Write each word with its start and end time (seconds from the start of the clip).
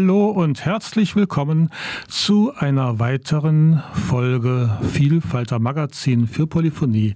Hallo 0.00 0.28
und 0.28 0.64
herzlich 0.64 1.16
willkommen 1.16 1.70
zu 2.06 2.52
einer 2.54 3.00
weiteren 3.00 3.82
Folge 3.92 4.78
Vielfalter 4.92 5.58
Magazin 5.58 6.28
für 6.28 6.46
Polyphonie. 6.46 7.14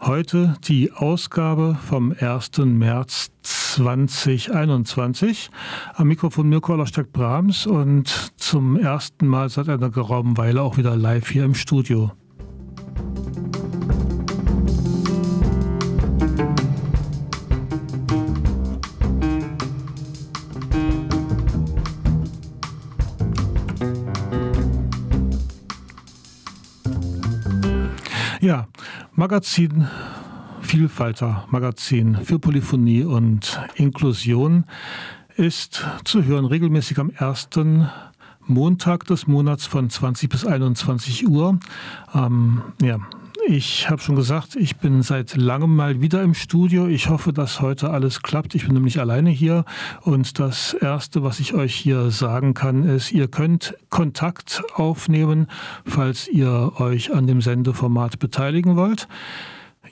Heute 0.00 0.56
die 0.64 0.90
Ausgabe 0.90 1.78
vom 1.88 2.12
1. 2.18 2.50
März 2.64 3.30
2021. 3.42 5.50
Am 5.94 6.08
Mikrofon 6.08 6.48
Mirko 6.48 6.72
Allerstedt-Brahms 6.72 7.68
und 7.68 8.32
zum 8.36 8.76
ersten 8.76 9.28
Mal 9.28 9.48
seit 9.48 9.68
einer 9.68 9.90
geraumen 9.90 10.36
Weile 10.36 10.62
auch 10.62 10.78
wieder 10.78 10.96
live 10.96 11.28
hier 11.28 11.44
im 11.44 11.54
Studio. 11.54 12.10
Ja, 28.46 28.68
Magazin 29.16 29.88
Vielfalter 30.60 31.48
Magazin 31.50 32.14
für 32.22 32.38
Polyphonie 32.38 33.02
und 33.02 33.60
Inklusion 33.74 34.66
ist 35.34 35.84
zu 36.04 36.22
hören 36.22 36.44
regelmäßig 36.44 37.00
am 37.00 37.10
ersten 37.10 37.90
Montag 38.46 39.04
des 39.06 39.26
Monats 39.26 39.66
von 39.66 39.90
20 39.90 40.30
bis 40.30 40.46
21 40.46 41.26
Uhr. 41.26 41.58
Ähm, 42.14 42.62
ja, 42.80 43.00
ich 43.48 43.88
habe 43.88 44.02
schon 44.02 44.16
gesagt, 44.16 44.56
ich 44.56 44.76
bin 44.76 45.02
seit 45.02 45.36
langem 45.36 45.76
mal 45.76 46.00
wieder 46.00 46.22
im 46.22 46.34
Studio. 46.34 46.86
Ich 46.88 47.08
hoffe, 47.08 47.32
dass 47.32 47.60
heute 47.60 47.90
alles 47.90 48.22
klappt. 48.22 48.54
Ich 48.54 48.64
bin 48.64 48.74
nämlich 48.74 48.98
alleine 48.98 49.30
hier. 49.30 49.64
Und 50.02 50.38
das 50.40 50.74
Erste, 50.74 51.22
was 51.22 51.38
ich 51.38 51.54
euch 51.54 51.74
hier 51.74 52.10
sagen 52.10 52.54
kann, 52.54 52.82
ist, 52.84 53.12
ihr 53.12 53.28
könnt 53.28 53.74
Kontakt 53.88 54.62
aufnehmen, 54.74 55.46
falls 55.84 56.28
ihr 56.28 56.72
euch 56.78 57.14
an 57.14 57.26
dem 57.26 57.40
Sendeformat 57.40 58.18
beteiligen 58.18 58.76
wollt. 58.76 59.06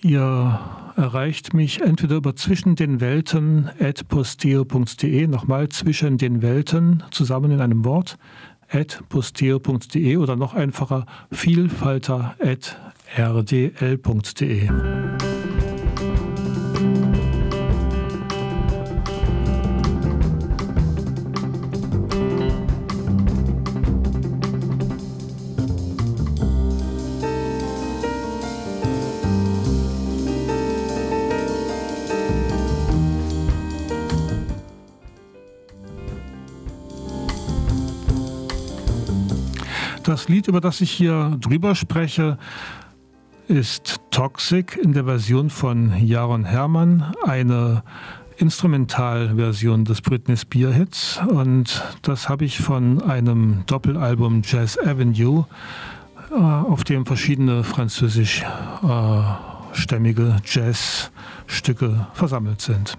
Ihr 0.03 0.59
erreicht 0.97 1.55
mich 1.55 1.81
entweder 1.81 2.17
über 2.17 2.35
zwischen 2.37 2.75
den 2.75 3.01
Welten 3.01 3.71
at 3.81 4.09
posteo.de, 4.09 5.27
nochmal 5.29 5.69
zwischen 5.69 6.19
den 6.19 6.43
Welten 6.43 7.05
zusammen 7.11 7.53
in 7.53 7.61
einem 7.61 7.85
Wort, 7.85 8.19
at 8.69 9.01
posteo.de 9.09 10.17
oder 10.17 10.37
noch 10.37 10.55
einfacher 10.55 11.07
vielfalter 11.31 12.35
at 12.41 12.77
rdl.de. 13.17 14.69
Das 40.05 40.29
Lied, 40.29 40.49
über 40.49 40.61
das 40.61 40.83
ich 40.83 40.91
hier 40.91 41.37
drüber 41.41 41.75
spreche, 41.75 42.37
ist 43.49 44.01
Toxic 44.11 44.77
in 44.77 44.93
der 44.93 45.05
Version 45.05 45.49
von 45.51 45.93
Jaron 46.05 46.45
Hermann, 46.45 47.15
eine 47.25 47.83
Instrumentalversion 48.37 49.85
des 49.85 50.01
Britney 50.01 50.37
Spears 50.37 50.75
Hits 50.75 51.21
und 51.29 51.85
das 52.03 52.29
habe 52.29 52.45
ich 52.45 52.59
von 52.59 53.01
einem 53.03 53.63
Doppelalbum 53.67 54.43
Jazz 54.45 54.77
Avenue, 54.79 55.47
äh, 56.31 56.35
auf 56.35 56.85
dem 56.85 57.07
verschiedene 57.07 57.65
französischstämmige 57.65 60.37
Jazzstücke 60.45 62.07
versammelt 62.13 62.61
sind. 62.61 62.99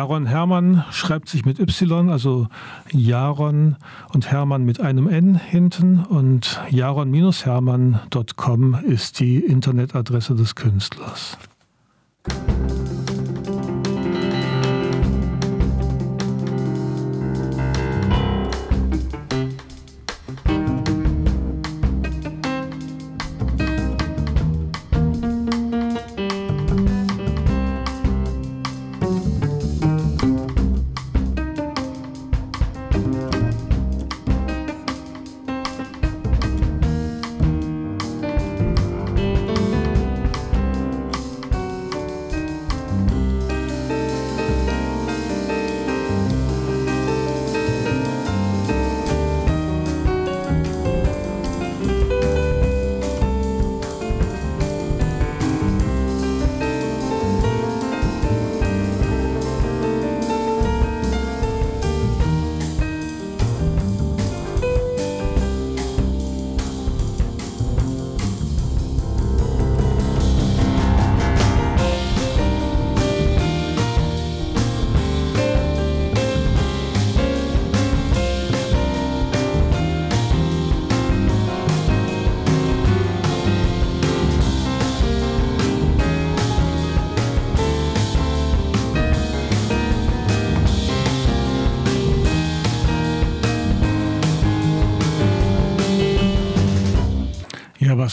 Jaron 0.00 0.24
Hermann 0.24 0.82
schreibt 0.92 1.28
sich 1.28 1.44
mit 1.44 1.60
Y, 1.60 2.08
also 2.08 2.48
Jaron 2.90 3.76
und 4.14 4.30
Hermann 4.30 4.64
mit 4.64 4.80
einem 4.80 5.06
N 5.06 5.34
hinten 5.34 6.02
und 6.02 6.58
jaron-hermann.com 6.70 8.78
ist 8.86 9.20
die 9.20 9.40
Internetadresse 9.40 10.34
des 10.34 10.54
Künstlers. 10.54 11.36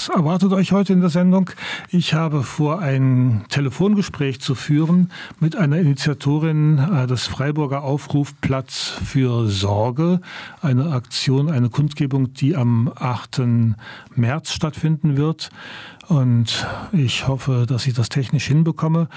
Was 0.07 0.15
erwartet 0.15 0.54
euch 0.54 0.71
heute 0.71 0.94
in 0.94 1.01
der 1.01 1.09
Sendung? 1.09 1.50
Ich 1.89 2.13
habe 2.13 2.44
vor, 2.44 2.80
ein 2.80 3.44
Telefongespräch 3.50 4.39
zu 4.39 4.56
führen 4.56 5.12
mit 5.42 5.57
einer 5.57 5.80
Initiatorin 5.80 6.77
äh, 6.77 7.07
des 7.07 7.27
Freiburger 7.27 7.83
Aufruf 7.83 8.33
Platz 8.39 8.94
für 9.04 9.50
Sorge. 9.50 10.21
Eine 10.62 10.92
Aktion, 10.92 11.50
eine 11.50 11.69
Kundgebung, 11.69 12.33
die 12.33 12.56
am 12.56 12.89
8. 12.95 13.42
März 14.15 14.51
stattfinden 14.51 15.18
wird. 15.18 15.50
Und 16.07 16.65
ich 16.94 17.27
hoffe, 17.27 17.65
dass 17.68 17.86
ich 17.86 17.94
das 17.94 18.07
technisch 18.07 18.48
hinbekomme. 18.48 19.10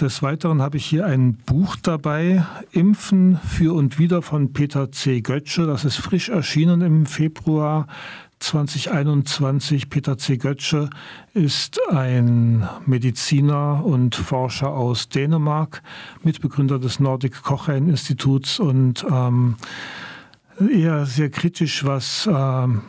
Des 0.00 0.22
Weiteren 0.22 0.60
habe 0.60 0.76
ich 0.76 0.84
hier 0.84 1.06
ein 1.06 1.34
Buch 1.34 1.76
dabei, 1.80 2.44
Impfen 2.72 3.38
für 3.46 3.74
und 3.74 4.00
wieder 4.00 4.22
von 4.22 4.52
Peter 4.52 4.90
C. 4.90 5.20
Götzsche. 5.20 5.66
Das 5.66 5.84
ist 5.84 5.98
frisch 5.98 6.30
erschienen 6.30 6.80
im 6.80 7.06
Februar 7.06 7.86
2021. 8.42 9.88
Peter 9.88 10.18
C. 10.18 10.36
Götzsche 10.36 10.90
ist 11.32 11.80
ein 11.90 12.68
Mediziner 12.86 13.84
und 13.84 14.14
Forscher 14.14 14.70
aus 14.70 15.08
Dänemark, 15.08 15.82
Mitbegründer 16.22 16.78
des 16.78 16.98
Nordic 17.00 17.42
Cochrane 17.42 17.90
Instituts 17.90 18.58
und 18.58 19.06
ähm, 19.10 19.56
eher 20.58 21.06
sehr 21.06 21.30
kritisch, 21.30 21.84
was 21.84 22.28
ähm, 22.30 22.82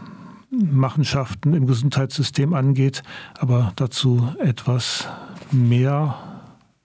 Machenschaften 0.49 1.53
im 1.53 1.67
Gesundheitssystem 1.67 2.53
angeht, 2.53 3.03
aber 3.39 3.73
dazu 3.75 4.33
etwas 4.39 5.07
mehr 5.51 6.15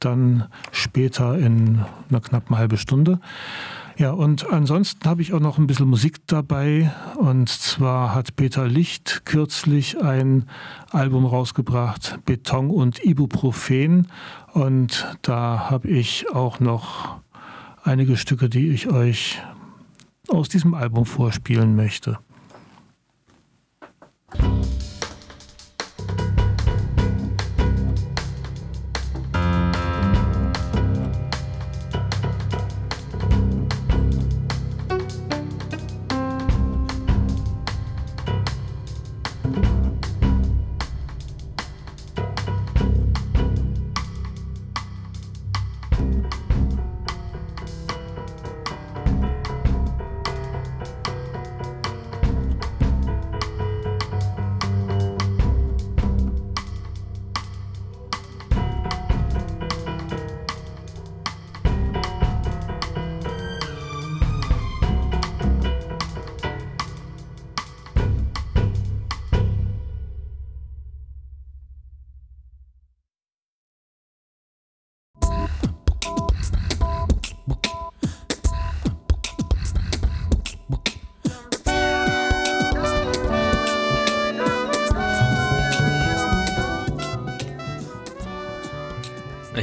dann 0.01 0.47
später 0.73 1.39
in 1.39 1.85
einer 2.09 2.21
knappen 2.21 2.57
halben 2.57 2.79
Stunde. 2.79 3.19
Ja, 3.99 4.13
und 4.13 4.49
ansonsten 4.49 5.09
habe 5.09 5.23
ich 5.23 5.33
auch 5.33 5.41
noch 5.41 5.59
ein 5.59 5.67
bisschen 5.67 5.89
Musik 5.89 6.19
dabei. 6.29 6.93
Und 7.17 7.49
zwar 7.49 8.15
hat 8.15 8.37
Peter 8.37 8.69
Licht 8.69 9.23
kürzlich 9.25 10.01
ein 10.01 10.49
Album 10.93 11.27
rausgebracht, 11.27 12.21
Beton 12.25 12.71
und 12.71 13.05
Ibuprofen. 13.05 14.07
Und 14.53 15.05
da 15.23 15.69
habe 15.69 15.89
ich 15.89 16.31
auch 16.33 16.61
noch 16.61 17.19
einige 17.83 18.17
Stücke, 18.17 18.49
die 18.49 18.69
ich 18.69 18.89
euch 18.89 19.43
aus 20.29 20.49
diesem 20.49 20.75
Album 20.75 21.05
vorspielen 21.05 21.75
möchte. 21.75 22.21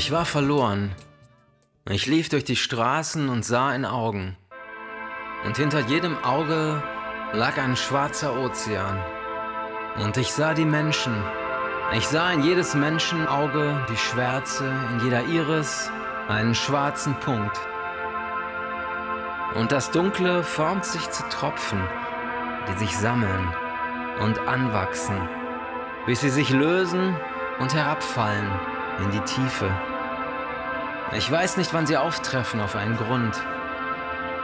Ich 0.06 0.12
war 0.12 0.26
verloren. 0.26 0.92
Ich 1.90 2.06
lief 2.06 2.30
durch 2.30 2.44
die 2.44 2.56
Straßen 2.56 3.28
und 3.28 3.44
sah 3.44 3.74
in 3.74 3.86
Augen. 3.86 4.38
Und 5.48 5.58
hinter 5.58 5.80
jedem 5.80 6.24
Auge 6.24 6.84
lag 7.34 7.58
ein 7.58 7.76
schwarzer 7.76 8.40
Ozean. 8.40 9.00
Und 9.98 10.16
ich 10.18 10.32
sah 10.32 10.54
die 10.54 10.64
Menschen. 10.64 11.12
Ich 11.98 12.08
sah 12.08 12.32
in 12.32 12.44
jedes 12.44 12.76
Menschenauge 12.76 13.84
die 13.90 13.98
Schwärze, 13.98 14.72
in 14.92 15.06
jeder 15.06 15.26
Iris 15.26 15.90
einen 16.28 16.54
schwarzen 16.54 17.16
Punkt. 17.16 17.60
Und 19.56 19.72
das 19.72 19.90
Dunkle 19.90 20.44
formt 20.44 20.86
sich 20.86 21.10
zu 21.10 21.28
Tropfen, 21.30 21.82
die 22.70 22.78
sich 22.78 22.96
sammeln 22.96 23.48
und 24.22 24.38
anwachsen, 24.42 25.28
bis 26.06 26.22
sie 26.22 26.30
sich 26.30 26.52
lösen 26.52 27.16
und 27.58 27.74
herabfallen 27.74 28.52
in 29.04 29.10
die 29.10 29.22
Tiefe. 29.22 29.72
Ich 31.18 31.32
weiß 31.32 31.56
nicht, 31.56 31.74
wann 31.74 31.88
sie 31.88 31.96
auftreffen 31.96 32.60
auf 32.60 32.76
einen 32.76 32.98
Grund. 32.98 33.42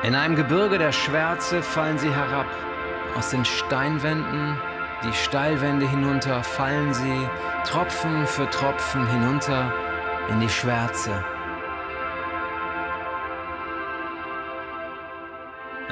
In 0.04 0.16
einem 0.16 0.38
Gebirge 0.38 0.78
der 0.78 0.94
Schwärze 0.94 1.62
fallen 1.62 1.98
sie 1.98 2.14
herab. 2.14 2.46
Aus 3.18 3.30
den 3.30 3.44
Steinwänden, 3.44 4.58
die 5.04 5.12
Steilwände 5.12 5.86
hinunter, 5.86 6.44
fallen 6.44 6.94
sie 6.94 7.28
Tropfen 7.66 8.26
für 8.26 8.50
Tropfen 8.50 9.06
hinunter 9.06 9.74
in 10.30 10.40
die 10.40 10.48
Schwärze. 10.48 11.12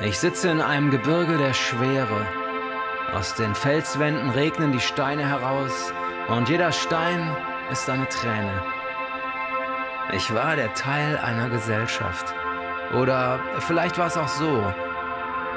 Ich 0.01 0.17
sitze 0.17 0.49
in 0.49 0.61
einem 0.61 0.91
Gebirge 0.91 1.37
der 1.37 1.53
Schwere. 1.53 2.25
Aus 3.13 3.35
den 3.35 3.53
Felswänden 3.53 4.29
regnen 4.29 4.71
die 4.71 4.79
Steine 4.79 5.27
heraus 5.27 5.91
und 6.29 6.47
jeder 6.47 6.71
Stein 6.71 7.35
ist 7.69 7.89
eine 7.89 8.07
Träne. 8.07 8.78
Ich 10.11 10.33
war 10.33 10.55
der 10.55 10.73
Teil 10.73 11.17
einer 11.17 11.49
Gesellschaft. 11.49 12.33
Oder 12.93 13.39
vielleicht 13.59 13.99
war 13.99 14.07
es 14.07 14.17
auch 14.17 14.27
so. 14.27 14.73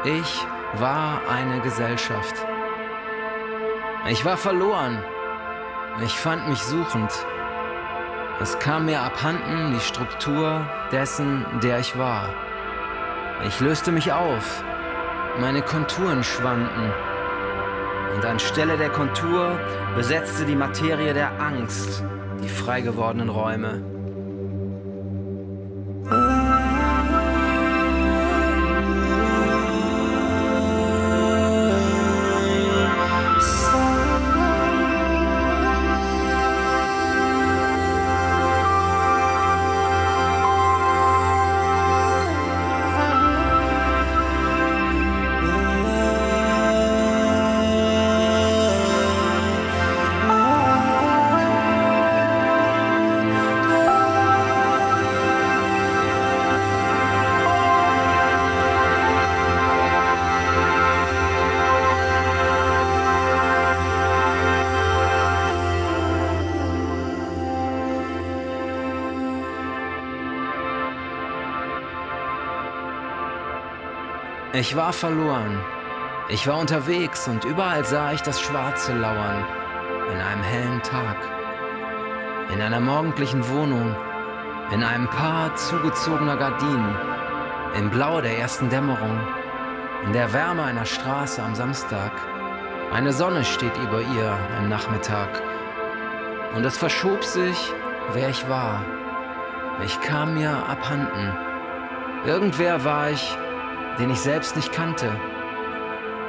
Ich 0.05 0.47
war 0.75 1.23
eine 1.27 1.61
Gesellschaft. 1.61 2.35
Ich 4.09 4.25
war 4.27 4.37
verloren. 4.37 5.03
Ich 6.05 6.13
fand 6.13 6.49
mich 6.49 6.63
suchend. 6.63 7.11
Es 8.41 8.59
kam 8.59 8.87
mir 8.87 9.01
abhanden 9.01 9.73
die 9.73 9.81
Struktur 9.81 10.67
dessen, 10.91 11.47
der 11.63 11.79
ich 11.79 11.97
war. 11.97 12.29
Ich 13.47 13.59
löste 13.61 13.91
mich 13.91 14.13
auf. 14.13 14.63
Meine 15.41 15.63
Konturen 15.63 16.23
schwanden. 16.23 16.93
Und 18.15 18.25
anstelle 18.27 18.77
der 18.77 18.91
Kontur 18.91 19.59
besetzte 19.97 20.45
die 20.45 20.57
Materie 20.57 21.15
der 21.15 21.41
Angst 21.41 22.05
die 22.43 22.49
frei 22.49 22.81
gewordenen 22.81 23.29
Räume. 23.29 23.92
Ich 74.63 74.77
war 74.77 74.93
verloren. 74.93 75.59
Ich 76.29 76.47
war 76.47 76.57
unterwegs 76.57 77.27
und 77.27 77.45
überall 77.45 77.85
sah 77.85 78.13
ich 78.13 78.23
das 78.23 78.41
Schwarze 78.41 78.93
lauern. 78.95 79.45
In 80.13 80.21
einem 80.21 80.43
hellen 80.45 80.83
Tag. 80.85 81.17
In 82.55 82.63
einer 82.63 82.79
morgendlichen 82.79 83.43
Wohnung. 83.49 83.97
In 84.71 84.85
einem 84.85 85.09
Paar 85.09 85.57
zugezogener 85.57 86.37
Gardinen. 86.37 86.95
Im 87.77 87.91
Blau 87.91 88.21
der 88.21 88.39
ersten 88.39 88.69
Dämmerung. 88.69 89.19
In 90.07 90.13
der 90.13 90.33
Wärme 90.33 90.63
einer 90.63 90.87
Straße 90.87 91.43
am 91.43 91.57
Samstag. 91.57 92.13
Eine 92.93 93.13
Sonne 93.13 93.45
steht 93.45 93.77
über 93.79 94.01
ihr 94.01 94.39
im 94.61 94.69
Nachmittag. 94.69 95.43
Und 96.55 96.65
es 96.65 96.79
verschob 96.79 97.25
sich, 97.25 97.73
wer 98.13 98.29
ich 98.29 98.49
war. 98.49 98.85
Ich 99.85 100.01
kam 100.03 100.35
mir 100.35 100.53
abhanden. 100.53 101.37
Irgendwer 102.25 102.85
war 102.85 103.11
ich, 103.11 103.37
den 103.99 104.11
ich 104.11 104.21
selbst 104.21 104.57
nicht 104.57 104.73
kannte. 104.73 105.11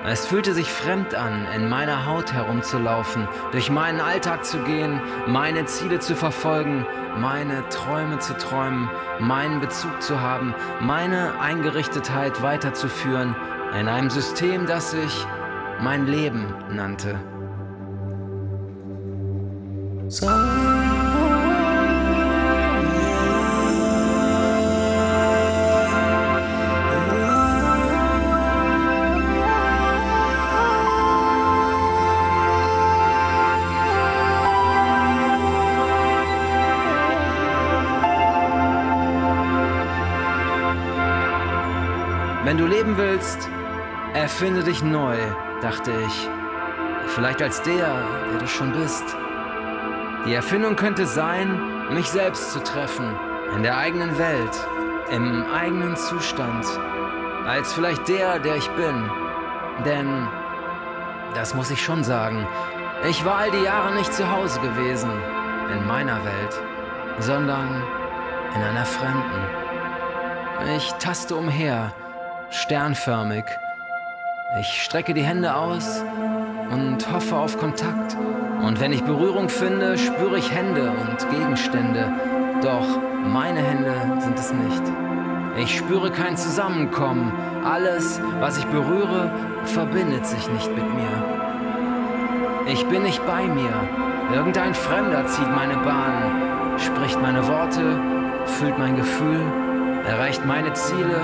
Es 0.06 0.26
fühlte 0.26 0.54
sich 0.54 0.70
fremd 0.70 1.16
an, 1.16 1.48
in 1.56 1.70
meiner 1.70 2.06
Haut 2.06 2.34
herumzulaufen, 2.34 3.28
durch 3.52 3.70
meinen 3.70 4.02
Alltag 4.02 4.44
zu 4.44 4.58
gehen, 4.60 5.00
meine 5.28 5.66
Ziele 5.66 6.00
zu 6.00 6.16
verfolgen, 6.16 6.86
meine 7.18 7.68
Träume 7.70 8.20
zu 8.20 8.36
träumen, 8.38 8.90
meinen 9.20 9.62
Bezug 9.62 10.02
zu 10.02 10.20
haben, 10.20 10.54
meine 10.82 11.40
Eingerichtetheit 11.40 12.42
weiterzuführen 12.42 13.34
in 13.80 13.88
einem 13.88 14.10
System, 14.10 14.66
das 14.66 14.92
sich 14.92 15.26
mein 15.80 16.06
Leben 16.06 16.54
nannte. 16.70 17.18
So. 20.10 20.28
Leben 42.84 42.98
willst, 42.98 43.50
erfinde 44.14 44.62
dich 44.64 44.84
neu, 44.84 45.16
dachte 45.62 45.92
ich. 46.06 46.30
Vielleicht 47.08 47.42
als 47.42 47.62
der, 47.62 48.04
der 48.32 48.40
du 48.40 48.48
schon 48.48 48.74
bist. 48.74 49.04
Die 50.26 50.34
Erfindung 50.34 50.76
könnte 50.76 51.06
sein, 51.06 51.94
mich 51.94 52.08
selbst 52.08 52.52
zu 52.52 52.62
treffen, 52.62 53.16
in 53.56 53.64
der 53.64 53.78
eigenen 53.78 54.18
Welt, 54.18 54.68
im 55.12 55.46
eigenen 55.54 55.96
Zustand, 55.96 56.66
als 57.46 57.74
vielleicht 57.74 58.08
der, 58.08 58.40
der 58.40 58.58
ich 58.58 58.70
bin. 58.72 59.10
Denn, 59.86 60.28
das 61.36 61.54
muss 61.54 61.72
ich 61.72 61.82
schon 61.82 62.04
sagen, 62.04 62.48
ich 63.10 63.24
war 63.24 63.36
all 63.36 63.52
die 63.52 63.64
Jahre 63.64 63.96
nicht 63.96 64.14
zu 64.14 64.30
Hause 64.30 64.60
gewesen, 64.60 65.12
in 65.72 65.88
meiner 65.88 66.24
Welt, 66.26 66.62
sondern 67.20 67.82
in 68.56 68.62
einer 68.62 68.86
fremden. 68.86 69.42
Ich 70.76 70.92
taste 70.94 71.36
umher, 71.36 71.94
sternförmig. 72.54 73.46
Ich 74.60 74.84
strecke 74.84 75.14
die 75.14 75.24
Hände 75.24 75.56
aus 75.56 76.04
und 76.70 77.12
hoffe 77.12 77.36
auf 77.36 77.58
Kontakt. 77.58 78.16
Und 78.62 78.80
wenn 78.80 78.94
ich 78.94 79.04
Berührung 79.04 79.50
finde, 79.50 79.98
spüre 79.98 80.38
ich 80.38 80.54
Hände 80.54 80.92
und 80.92 81.30
Gegenstände. 81.32 82.12
Doch 82.62 82.86
meine 83.26 83.60
Hände 83.60 83.94
sind 84.20 84.38
es 84.38 84.54
nicht. 84.54 84.84
Ich 85.58 85.78
spüre 85.78 86.12
kein 86.12 86.38
Zusammenkommen. 86.38 87.34
Alles, 87.66 88.22
was 88.40 88.58
ich 88.58 88.66
berühre, 88.66 89.32
verbindet 89.66 90.26
sich 90.26 90.48
nicht 90.50 90.70
mit 90.76 90.86
mir. 90.94 91.12
Ich 92.68 92.86
bin 92.86 93.04
nicht 93.04 93.26
bei 93.26 93.46
mir. 93.48 93.74
Irgendein 94.34 94.74
Fremder 94.74 95.26
zieht 95.26 95.50
meine 95.50 95.78
Bahn, 95.78 96.80
spricht 96.80 97.22
meine 97.22 97.46
Worte, 97.48 98.00
fühlt 98.46 98.78
mein 98.78 98.96
Gefühl, 98.96 99.42
erreicht 100.08 100.46
meine 100.46 100.72
Ziele, 100.74 101.20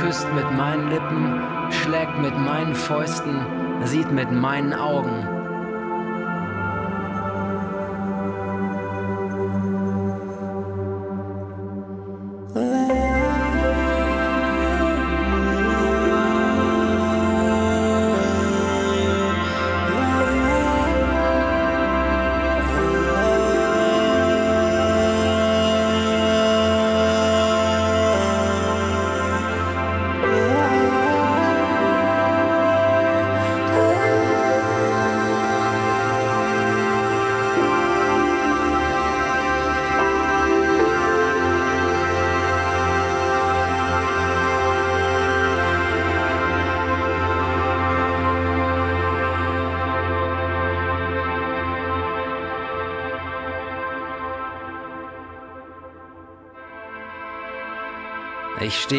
küsst 0.00 0.26
mit 0.34 0.50
meinen 0.56 0.90
Lippen, 0.90 1.40
schlägt 1.70 2.18
mit 2.18 2.36
meinen 2.36 2.74
Fäusten, 2.74 3.46
sieht 3.84 4.10
mit 4.10 4.30
meinen 4.30 4.72
Augen. 4.72 5.41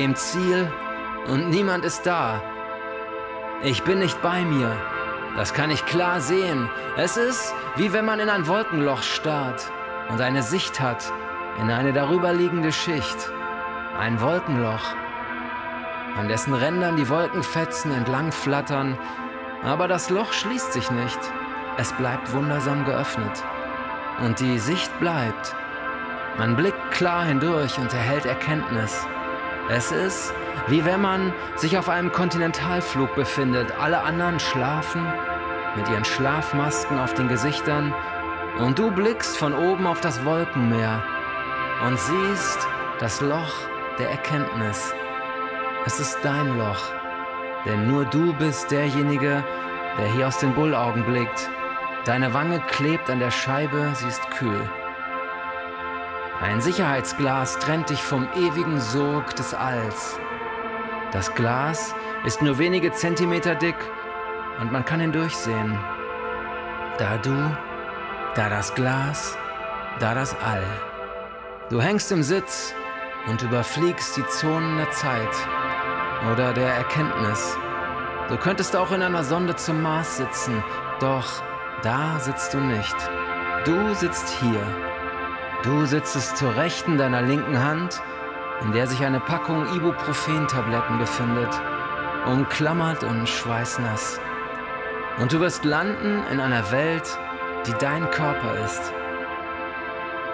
Im 0.01 0.15
Ziel 0.15 0.71
und 1.27 1.49
niemand 1.49 1.85
ist 1.85 2.05
da. 2.05 2.41
Ich 3.63 3.83
bin 3.83 3.99
nicht 3.99 4.21
bei 4.21 4.41
mir. 4.41 4.71
Das 5.35 5.53
kann 5.53 5.69
ich 5.69 5.85
klar 5.85 6.19
sehen. 6.19 6.69
Es 6.97 7.15
ist, 7.15 7.53
wie 7.75 7.93
wenn 7.93 8.05
man 8.05 8.19
in 8.19 8.29
ein 8.29 8.47
Wolkenloch 8.47 9.03
starrt 9.03 9.71
und 10.09 10.19
eine 10.19 10.41
Sicht 10.41 10.79
hat 10.79 11.11
in 11.59 11.69
eine 11.69 11.93
darüberliegende 11.93 12.71
Schicht. 12.71 13.31
Ein 13.99 14.19
Wolkenloch, 14.19 14.95
an 16.17 16.27
dessen 16.27 16.53
Rändern 16.53 16.97
die 16.97 17.09
Wolkenfetzen 17.09 17.91
entlang 17.91 18.31
flattern, 18.31 18.97
aber 19.63 19.87
das 19.87 20.09
Loch 20.09 20.33
schließt 20.33 20.73
sich 20.73 20.89
nicht. 20.91 21.19
Es 21.77 21.93
bleibt 21.93 22.33
wundersam 22.33 22.85
geöffnet. 22.85 23.43
Und 24.23 24.39
die 24.39 24.59
Sicht 24.59 24.99
bleibt. 24.99 25.55
Man 26.37 26.55
blickt 26.55 26.91
klar 26.91 27.25
hindurch 27.25 27.77
und 27.77 27.93
erhält 27.93 28.25
Erkenntnis. 28.25 29.05
Es 29.69 29.91
ist, 29.91 30.33
wie 30.67 30.83
wenn 30.83 31.01
man 31.01 31.33
sich 31.55 31.77
auf 31.77 31.89
einem 31.89 32.11
Kontinentalflug 32.11 33.15
befindet. 33.15 33.71
Alle 33.79 34.03
anderen 34.03 34.39
schlafen 34.39 35.05
mit 35.75 35.87
ihren 35.89 36.05
Schlafmasken 36.05 36.99
auf 36.99 37.13
den 37.13 37.27
Gesichtern 37.29 37.93
und 38.59 38.77
du 38.77 38.91
blickst 38.91 39.37
von 39.37 39.53
oben 39.53 39.87
auf 39.87 40.01
das 40.01 40.23
Wolkenmeer 40.25 41.01
und 41.87 41.97
siehst 41.97 42.67
das 42.99 43.21
Loch 43.21 43.53
der 43.99 44.09
Erkenntnis. 44.09 44.93
Es 45.85 45.99
ist 45.99 46.17
dein 46.23 46.57
Loch, 46.57 46.91
denn 47.65 47.87
nur 47.87 48.05
du 48.05 48.33
bist 48.33 48.69
derjenige, 48.69 49.43
der 49.97 50.07
hier 50.13 50.27
aus 50.27 50.37
den 50.37 50.53
Bullaugen 50.53 51.03
blickt. 51.05 51.49
Deine 52.05 52.33
Wange 52.33 52.59
klebt 52.67 53.09
an 53.09 53.19
der 53.19 53.31
Scheibe, 53.31 53.91
sie 53.95 54.07
ist 54.07 54.29
kühl. 54.31 54.69
Ein 56.43 56.59
Sicherheitsglas 56.59 57.57
trennt 57.59 57.89
dich 57.89 58.03
vom 58.03 58.27
ewigen 58.35 58.81
Sog 58.81 59.33
des 59.37 59.53
Alls. 59.53 60.19
Das 61.13 61.33
Glas 61.35 61.95
ist 62.25 62.41
nur 62.41 62.57
wenige 62.57 62.91
Zentimeter 62.91 63.55
dick 63.55 63.77
und 64.59 64.69
man 64.69 64.83
kann 64.83 64.99
hindurchsehen. 64.99 65.79
Da 66.97 67.17
du, 67.17 67.57
da 68.35 68.49
das 68.49 68.75
Glas, 68.75 69.37
da 70.01 70.13
das 70.13 70.35
All. 70.41 70.65
Du 71.69 71.81
hängst 71.81 72.11
im 72.11 72.23
Sitz 72.23 72.75
und 73.27 73.41
überfliegst 73.41 74.17
die 74.17 74.27
Zonen 74.27 74.75
der 74.75 74.91
Zeit 74.91 75.33
oder 76.29 76.51
der 76.51 76.73
Erkenntnis. 76.73 77.57
Du 78.27 78.35
könntest 78.35 78.75
auch 78.75 78.91
in 78.91 79.01
einer 79.01 79.23
Sonde 79.23 79.55
zum 79.55 79.81
Mars 79.81 80.17
sitzen, 80.17 80.61
doch 80.99 81.41
da 81.83 82.19
sitzt 82.19 82.53
du 82.53 82.59
nicht. 82.59 82.95
Du 83.63 83.93
sitzt 83.93 84.27
hier 84.41 84.92
Du 85.63 85.85
sitzt 85.85 86.35
zur 86.35 86.57
Rechten 86.57 86.97
deiner 86.97 87.21
linken 87.21 87.57
Hand, 87.57 88.01
in 88.63 88.73
der 88.73 88.85
sich 88.85 89.01
eine 89.05 89.21
Packung 89.21 89.65
Ibuprofen-Tabletten 89.73 90.97
befindet, 90.97 91.49
umklammert 92.25 93.05
und 93.05 93.29
schweißnass. 93.29 94.19
Und 95.19 95.31
du 95.31 95.39
wirst 95.39 95.63
landen 95.63 96.21
in 96.29 96.41
einer 96.41 96.69
Welt, 96.69 97.17
die 97.65 97.73
dein 97.79 98.11
Körper 98.11 98.57
ist. 98.65 98.91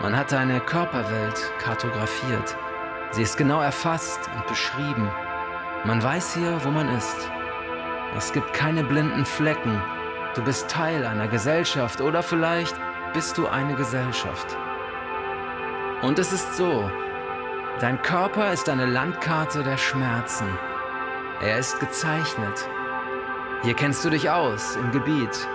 Man 0.02 0.18
hat 0.18 0.32
deine 0.32 0.62
Körperwelt 0.62 1.40
kartografiert. 1.60 2.58
Sie 3.12 3.22
ist 3.22 3.38
genau 3.38 3.62
erfasst 3.62 4.22
und 4.36 4.48
beschrieben. 4.48 5.12
Man 5.86 6.02
weiß 6.02 6.34
hier, 6.34 6.60
wo 6.64 6.72
man 6.72 6.90
ist. 6.90 7.30
Es 8.18 8.34
gibt 8.34 8.52
keine 8.54 8.84
blinden 8.84 9.26
Flecken. 9.26 9.80
Du 10.34 10.44
bist 10.44 10.72
Teil 10.72 11.06
einer 11.06 11.28
Gesellschaft 11.28 12.02
oder 12.02 12.24
vielleicht 12.24 12.76
bist 13.14 13.38
du 13.38 13.48
eine 13.48 13.76
Gesellschaft. 13.76 14.58
Und 16.02 16.18
es 16.18 16.32
ist 16.32 16.56
so, 16.56 16.90
dein 17.82 18.02
Körper 18.02 18.54
ist 18.54 18.70
eine 18.70 18.86
Landkarte 18.86 19.64
der 19.64 19.78
Schmerzen. 19.78 20.48
Er 21.42 21.60
ist 21.60 21.78
gezeichnet. 21.82 22.70
Hier 23.64 23.74
kennst 23.74 24.06
du 24.06 24.10
dich 24.10 24.30
aus 24.30 24.78
im 24.78 24.92
Gebiet. 24.92 25.48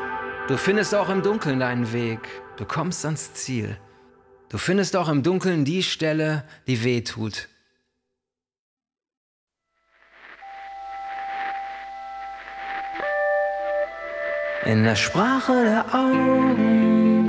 Du 0.49 0.59
findest 0.59 0.95
auch 0.95 1.09
im 1.09 1.23
Dunkeln 1.23 1.61
deinen 1.61 1.95
Weg. 1.95 2.21
Du 2.59 2.67
kommst 2.67 3.07
ans 3.07 3.33
Ziel. 3.33 3.79
Du 4.51 4.59
findest 4.59 4.97
auch 4.97 5.09
im 5.09 5.23
Dunkeln 5.23 5.65
die 5.65 5.83
Stelle, 5.83 6.45
die 6.67 6.85
weh 6.85 7.01
tut. 7.01 7.49
In 14.67 14.85
der 14.85 14.97
Sprache 14.97 15.65
der 15.65 15.95
Augen 15.95 17.27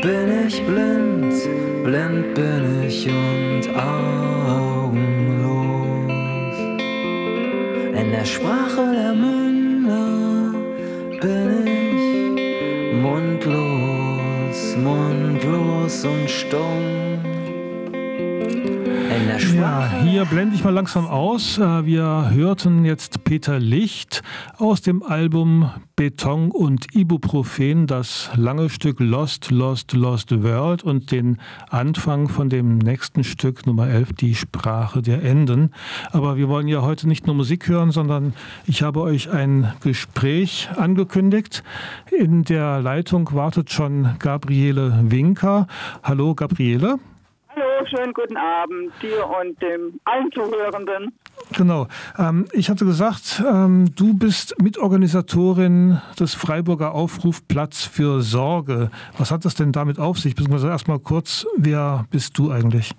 bin 0.00 0.46
ich 0.46 0.64
blind 0.64 1.63
blind 1.84 2.34
bin 2.34 2.82
ich 2.86 3.06
und 3.06 3.68
augenlos. 3.76 4.96
In 8.00 8.10
der 8.10 8.24
Sprache 8.24 8.84
der 9.00 9.12
Münder 9.12 10.54
bin 11.20 11.66
ich 11.66 12.94
mundlos, 13.06 14.76
mundlos 14.76 16.04
und 16.06 16.30
stumm. 16.30 17.20
Ja, 19.54 19.88
hier 20.02 20.24
blende 20.24 20.54
ich 20.54 20.64
mal 20.64 20.70
langsam 20.70 21.06
aus. 21.06 21.58
Äh, 21.58 21.86
wir 21.86 22.30
hörten 22.30 22.84
jetzt 22.84 23.24
Peter 23.24 23.58
Licht 23.58 24.22
aus 24.58 24.82
dem 24.82 25.02
Album 25.02 25.70
Beton 25.96 26.50
und 26.50 26.94
Ibuprofen, 26.94 27.86
das 27.86 28.30
lange 28.36 28.68
Stück 28.68 29.00
Lost, 29.00 29.50
Lost, 29.50 29.92
Lost 29.92 30.42
World 30.42 30.82
und 30.82 31.12
den 31.12 31.38
Anfang 31.70 32.28
von 32.28 32.48
dem 32.48 32.78
nächsten 32.78 33.24
Stück 33.24 33.66
Nummer 33.66 33.88
11, 33.88 34.12
die 34.14 34.34
Sprache 34.34 35.02
der 35.02 35.22
Enden. 35.22 35.70
Aber 36.10 36.36
wir 36.36 36.48
wollen 36.48 36.68
ja 36.68 36.82
heute 36.82 37.08
nicht 37.08 37.26
nur 37.26 37.36
Musik 37.36 37.68
hören, 37.68 37.92
sondern 37.92 38.34
ich 38.66 38.82
habe 38.82 39.00
euch 39.00 39.30
ein 39.30 39.72
Gespräch 39.82 40.68
angekündigt. 40.76 41.62
In 42.10 42.42
der 42.42 42.80
Leitung 42.80 43.32
wartet 43.32 43.70
schon 43.70 44.16
Gabriele 44.18 45.00
Winker. 45.04 45.66
Hallo 46.02 46.34
Gabriele. 46.34 46.98
Hallo, 47.56 47.86
schönen 47.86 48.12
guten 48.12 48.36
Abend 48.36 48.92
dir 49.00 49.28
und 49.28 49.60
dem 49.62 50.00
allen 50.04 50.30
Zuhörenden. 50.32 51.12
Genau. 51.56 51.86
Ähm, 52.18 52.46
ich 52.52 52.68
hatte 52.68 52.84
gesagt, 52.84 53.42
ähm, 53.46 53.94
du 53.94 54.16
bist 54.18 54.60
Mitorganisatorin 54.60 56.00
des 56.18 56.34
Freiburger 56.34 56.94
Aufruf 56.94 57.46
Platz 57.46 57.84
für 57.84 58.22
Sorge. 58.22 58.90
Was 59.18 59.30
hat 59.30 59.44
das 59.44 59.54
denn 59.54 59.72
damit 59.72 59.98
auf 59.98 60.18
sich? 60.18 60.34
Beziehungsweise 60.34 60.68
erstmal 60.68 60.98
kurz, 60.98 61.46
wer 61.56 62.06
bist 62.10 62.38
du 62.38 62.50
eigentlich? 62.50 62.92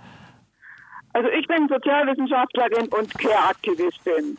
Also 1.14 1.30
ich 1.30 1.48
bin 1.48 1.68
Sozialwissenschaftlerin 1.68 2.88
und 2.90 3.14
Care-Aktivistin. 3.18 4.38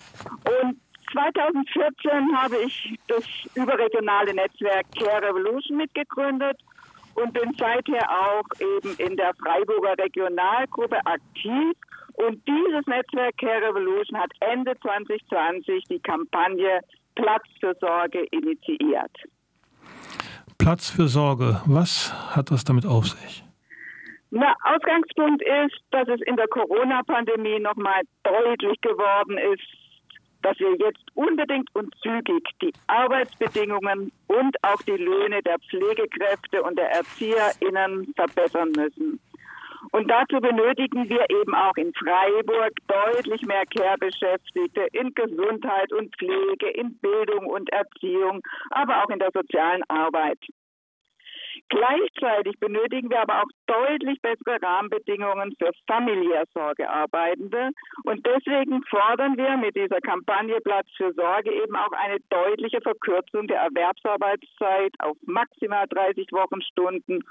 Und 0.63 0.77
2014 1.13 2.37
habe 2.37 2.57
ich 2.65 2.99
das 3.09 3.25
überregionale 3.55 4.35
Netzwerk 4.35 4.87
Care 4.99 5.29
Revolution 5.29 5.77
mitgegründet 5.77 6.59
und 7.17 7.33
bin 7.33 7.53
seither 7.59 8.09
auch 8.11 8.45
eben 8.61 8.95
in 8.99 9.17
der 9.17 9.33
Freiburger 9.43 9.95
Regionalgruppe 9.99 10.99
aktiv. 11.07 11.73
Und 12.15 12.41
dieses 12.47 12.87
Netzwerk 12.87 13.37
Care 13.39 13.69
Revolution 13.69 14.19
hat 14.19 14.31
Ende 14.41 14.75
2020 14.81 15.85
die 15.91 16.01
Kampagne 16.01 16.81
Platz 17.15 17.45
für 17.61 17.75
Sorge 17.81 18.25
initiiert. 18.31 19.13
Platz 20.59 20.91
für 20.91 21.09
Sorge, 21.09 21.61
was 21.67 22.13
hat 22.35 22.51
das 22.51 22.65
damit 22.65 22.87
auf 22.87 23.07
sich? 23.07 23.45
Na, 24.31 24.55
Ausgangspunkt 24.65 25.43
ist, 25.43 25.77
dass 25.91 26.09
es 26.09 26.21
in 26.27 26.37
der 26.37 26.49
Corona-Pandemie 26.49 27.61
nochmal 27.61 28.03
deutlich 28.25 28.81
geworden 28.81 29.39
ist, 29.39 29.86
dass 30.47 30.61
wir 30.61 30.77
jetzt 30.77 31.05
unbedingt 31.15 31.69
und 31.75 31.93
zügig 32.01 32.49
die 32.63 32.73
Arbeitsbedingungen 32.87 34.13
und 34.29 34.57
auch 34.63 34.81
die 34.83 34.93
Löhne 34.93 35.43
der 35.43 35.59
Pflegekräfte 35.59 36.63
und 36.63 36.79
der 36.79 36.89
ErzieherInnen 36.93 38.15
verbessern 38.15 38.71
müssen. 38.77 39.19
Und 39.91 40.09
dazu 40.09 40.41
benötigen 40.41 41.09
wir 41.09 41.29
eben 41.31 41.53
auch 41.53 41.77
in 41.77 41.93
Freiburg 41.95 42.73
deutlich 42.87 43.43
mehr 43.43 43.65
Care-Beschäftigte 43.77 44.87
in 44.93 45.13
Gesundheit 45.15 45.93
und 45.93 46.15
Pflege, 46.17 46.69
in 46.75 46.97
Bildung 46.99 47.47
und 47.47 47.69
Erziehung, 47.73 48.41
aber 48.71 49.03
auch 49.03 49.11
in 49.11 49.19
der 49.19 49.33
sozialen 49.35 49.83
Arbeit. 49.89 50.39
Gleichzeitig 51.69 52.59
benötigen 52.61 53.11
wir 53.11 53.23
aber 53.23 53.43
auch 53.43 53.51
deutlich 53.67 54.21
bessere 54.23 54.63
Rahmenbedingungen 54.63 55.55
für 55.59 55.71
familiär 55.87 56.45
Sorgearbeitende. 56.55 57.71
Und 58.05 58.25
deswegen 58.25 58.83
fordern 58.85 59.37
wir 59.37 59.57
mit 59.57 59.75
dieser 59.75 60.01
Kampagne 60.01 60.61
Platz 60.61 60.87
für 60.97 61.13
Sorge 61.15 61.53
eben 61.53 61.75
auch 61.75 61.93
eine 61.93 62.19
deutliche 62.31 62.81
Verkürzung 62.81 63.49
der 63.49 63.63
Erwerbsarbeitszeit 63.63 64.93
auf 65.01 65.17
maximal 65.27 65.87
30 65.89 66.31
Wochenstunden 66.31 67.25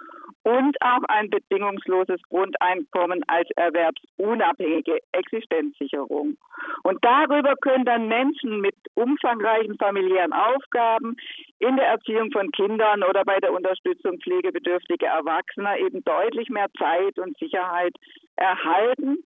und 0.45 0.79
auch 0.79 1.01
ein 1.07 1.31
bedingungsloses 1.31 2.21
Grundeinkommen 2.29 3.23
als 3.25 3.49
erwerbsunabhängige 3.55 4.99
Existenzsicherung. 5.11 6.37
Und 6.83 7.03
darüber 7.03 7.55
können 7.55 7.83
dann 7.83 8.07
Menschen 8.07 8.61
mit 8.61 8.75
umfangreichen 8.93 9.75
familiären 9.79 10.33
Aufgaben 10.33 11.17
in 11.57 11.75
der 11.77 11.87
Erziehung 11.87 12.31
von 12.31 12.51
Kindern 12.51 13.01
oder 13.01 13.25
bei 13.25 13.39
der 13.39 13.53
Unterstützung 13.53 14.19
pflegebedürftiger 14.19 15.07
Erwachsener 15.07 15.79
eben 15.79 16.03
deutlich 16.03 16.49
mehr 16.49 16.67
Zeit 16.77 17.17
und 17.17 17.35
Sicherheit 17.39 17.95
erhalten. 18.35 19.23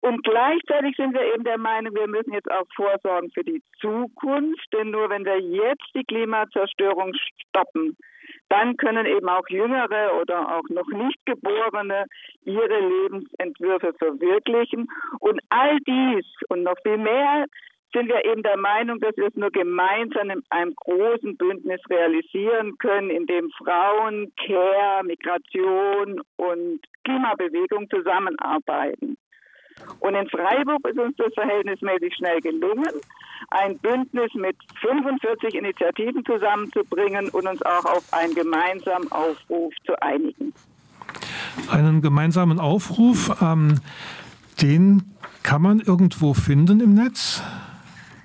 Und 0.00 0.24
gleichzeitig 0.24 0.96
sind 0.96 1.12
wir 1.12 1.34
eben 1.34 1.44
der 1.44 1.58
Meinung, 1.58 1.94
wir 1.94 2.08
müssen 2.08 2.32
jetzt 2.32 2.50
auch 2.50 2.66
vorsorgen 2.74 3.30
für 3.32 3.44
die 3.44 3.62
Zukunft, 3.78 4.66
denn 4.72 4.90
nur 4.90 5.10
wenn 5.10 5.26
wir 5.26 5.38
jetzt 5.38 5.90
die 5.94 6.04
Klimazerstörung 6.04 7.12
stoppen, 7.48 7.94
dann 8.52 8.76
können 8.76 9.06
eben 9.06 9.28
auch 9.30 9.48
Jüngere 9.48 10.12
oder 10.20 10.56
auch 10.58 10.68
noch 10.68 10.86
nicht 10.88 11.18
Geborene 11.24 12.04
ihre 12.44 12.80
Lebensentwürfe 12.80 13.94
verwirklichen. 13.94 14.88
Und 15.20 15.40
all 15.48 15.78
dies 15.86 16.26
und 16.50 16.62
noch 16.62 16.76
viel 16.82 16.98
mehr 16.98 17.46
sind 17.94 18.08
wir 18.08 18.24
eben 18.26 18.42
der 18.42 18.58
Meinung, 18.58 19.00
dass 19.00 19.16
wir 19.16 19.28
es 19.28 19.36
nur 19.36 19.50
gemeinsam 19.50 20.30
in 20.30 20.42
einem 20.50 20.74
großen 20.74 21.36
Bündnis 21.38 21.80
realisieren 21.88 22.76
können, 22.78 23.08
in 23.08 23.26
dem 23.26 23.50
Frauen, 23.52 24.32
Care, 24.36 25.02
Migration 25.04 26.20
und 26.36 26.80
Klimabewegung 27.04 27.88
zusammenarbeiten. 27.88 29.16
Und 30.00 30.14
in 30.14 30.28
Freiburg 30.28 30.86
ist 30.86 30.98
uns 30.98 31.16
das 31.16 31.32
verhältnismäßig 31.34 32.14
schnell 32.16 32.40
gelungen, 32.40 32.90
ein 33.50 33.78
Bündnis 33.78 34.32
mit 34.34 34.56
45 34.80 35.54
Initiativen 35.54 36.24
zusammenzubringen 36.24 37.28
und 37.30 37.46
uns 37.46 37.62
auch 37.62 37.84
auf 37.84 38.12
einen 38.12 38.34
gemeinsamen 38.34 39.10
Aufruf 39.12 39.74
zu 39.84 40.00
einigen. 40.00 40.52
Einen 41.70 42.00
gemeinsamen 42.00 42.58
Aufruf, 42.58 43.30
ähm, 43.42 43.80
den 44.60 45.14
kann 45.42 45.62
man 45.62 45.80
irgendwo 45.80 46.34
finden 46.34 46.80
im 46.80 46.94
Netz? 46.94 47.42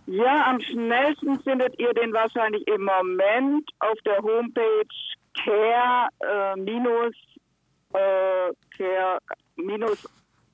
Ja, 0.05 0.49
am 0.49 0.61
schnellsten 0.61 1.39
findet 1.41 1.77
ihr 1.79 1.93
den 1.93 2.13
wahrscheinlich 2.13 2.65
im 2.67 2.83
Moment 2.85 3.69
auf 3.79 3.97
der 4.05 4.17
Homepage 4.19 4.87
care 5.43 6.07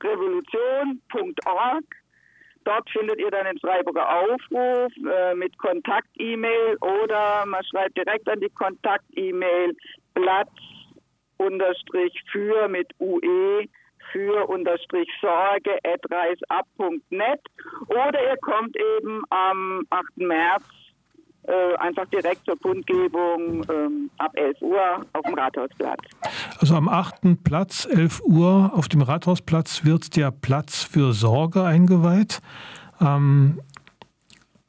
revolution.org. 0.04 1.84
Dort 2.66 2.90
findet 2.92 3.20
ihr 3.20 3.30
dann 3.30 3.46
den 3.46 3.60
Freiburger 3.60 4.08
Aufruf 4.08 4.92
äh, 5.06 5.36
mit 5.36 5.58
Kontakt-E-Mail 5.58 6.78
oder 6.78 7.46
man 7.46 7.64
schreibt 7.66 7.98
direkt 7.98 8.28
an 8.30 8.40
die 8.40 8.50
Kontakt-E-Mail 8.50 9.76
Platz 10.14 10.52
unterstrich 11.38 12.14
für 12.32 12.68
mit 12.70 12.88
UE 13.00 13.66
für 14.12 14.48
unterstrich 14.48 15.10
Sorge 15.20 15.78
at 15.84 16.02
reisab.net 16.10 17.42
oder 17.88 18.24
ihr 18.24 18.38
kommt 18.38 18.76
eben 18.78 19.24
am 19.30 19.86
8. 19.90 20.18
März 20.18 20.64
äh, 21.44 21.76
einfach 21.78 22.06
direkt 22.06 22.46
zur 22.46 22.58
Kundgebung 22.60 23.66
ähm, 23.70 24.10
ab 24.18 24.32
11 24.36 24.62
Uhr 24.62 25.02
auf 25.14 25.22
dem 25.26 25.34
Rathausplatz. 25.34 26.00
Also 26.60 26.76
am 26.76 26.88
8. 26.88 27.44
Platz, 27.44 27.86
11 27.86 28.22
Uhr 28.24 28.72
auf 28.74 28.88
dem 28.88 29.02
Rathausplatz 29.02 29.84
wird 29.84 30.16
der 30.16 30.32
Platz 30.32 30.84
für 30.84 31.14
Sorge 31.14 31.64
eingeweiht. 31.64 32.42
Ähm, 33.02 33.60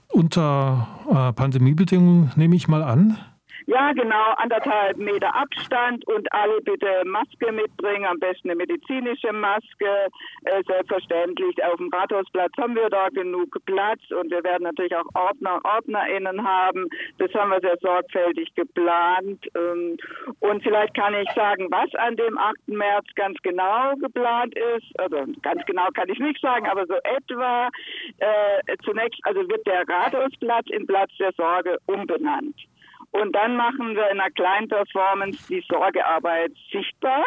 unter 0.09 0.89
äh, 1.11 1.33
Pandemiebedingungen 1.33 2.33
nehme 2.37 2.57
ich 2.57 2.69
mal 2.69 2.83
an. 2.83 3.19
Ja, 3.67 3.93
genau, 3.93 4.35
anderthalb 4.37 4.99
Meter 4.99 5.35
Abstand 5.35 6.07
und 6.07 6.31
alle 6.35 6.61
bitte 6.61 7.03
Maske 7.07 7.51
mitbringen, 7.51 8.05
am 8.05 8.19
besten 8.19 8.51
eine 8.51 8.59
medizinische 8.59 9.33
Maske. 9.33 10.09
Äh, 10.45 10.63
selbstverständlich 10.67 11.65
auf 11.65 11.77
dem 11.77 11.89
Rathausplatz 11.89 12.53
haben 12.59 12.75
wir 12.75 12.91
da 12.91 13.09
genug 13.09 13.57
Platz 13.65 14.03
und 14.11 14.31
wir 14.31 14.45
werden 14.45 14.65
natürlich 14.65 14.95
auch 14.95 15.07
Ordner, 15.15 15.61
OrdnerInnen 15.65 16.47
haben. 16.47 16.91
Das 17.17 17.33
haben 17.33 17.53
wir 17.53 17.61
sehr 17.61 17.79
sorgfältig 17.81 18.55
geplant. 18.55 19.47
Ähm, 19.55 19.97
und 20.41 20.63
vielleicht 20.63 20.95
kann 20.95 21.15
ich 21.15 21.31
sagen, 21.31 21.69
was 21.71 21.95
an 21.95 22.17
dem 22.17 22.37
8. 22.37 22.69
März 22.69 23.07
ganz 23.15 23.39
genau 23.43 23.95
geplant 23.97 24.55
ist. 24.77 25.01
Also 25.01 25.25
ganz 25.41 25.65
genau 25.65 25.89
kann 25.95 26.11
ich 26.11 26.19
nicht 26.19 26.41
sagen, 26.43 26.67
aber 26.67 26.85
so 26.87 26.97
etwa. 27.03 27.71
Äh, 28.19 28.77
zunächst 28.85 29.21
also 29.23 29.41
wird 29.49 29.67
der 29.67 29.89
Rathausplatz 29.89 30.67
in 30.69 30.87
Platz 30.87 31.11
der 31.19 31.33
Sorge 31.33 31.79
umbenannt. 31.87 32.57
Und 33.21 33.33
dann 33.33 33.55
machen 33.57 33.95
wir 33.95 34.11
in 34.11 34.19
einer 34.19 34.31
kleinen 34.31 34.69
Performance 34.69 35.47
die 35.49 35.65
Sorgearbeit 35.69 36.51
sichtbar. 36.73 37.25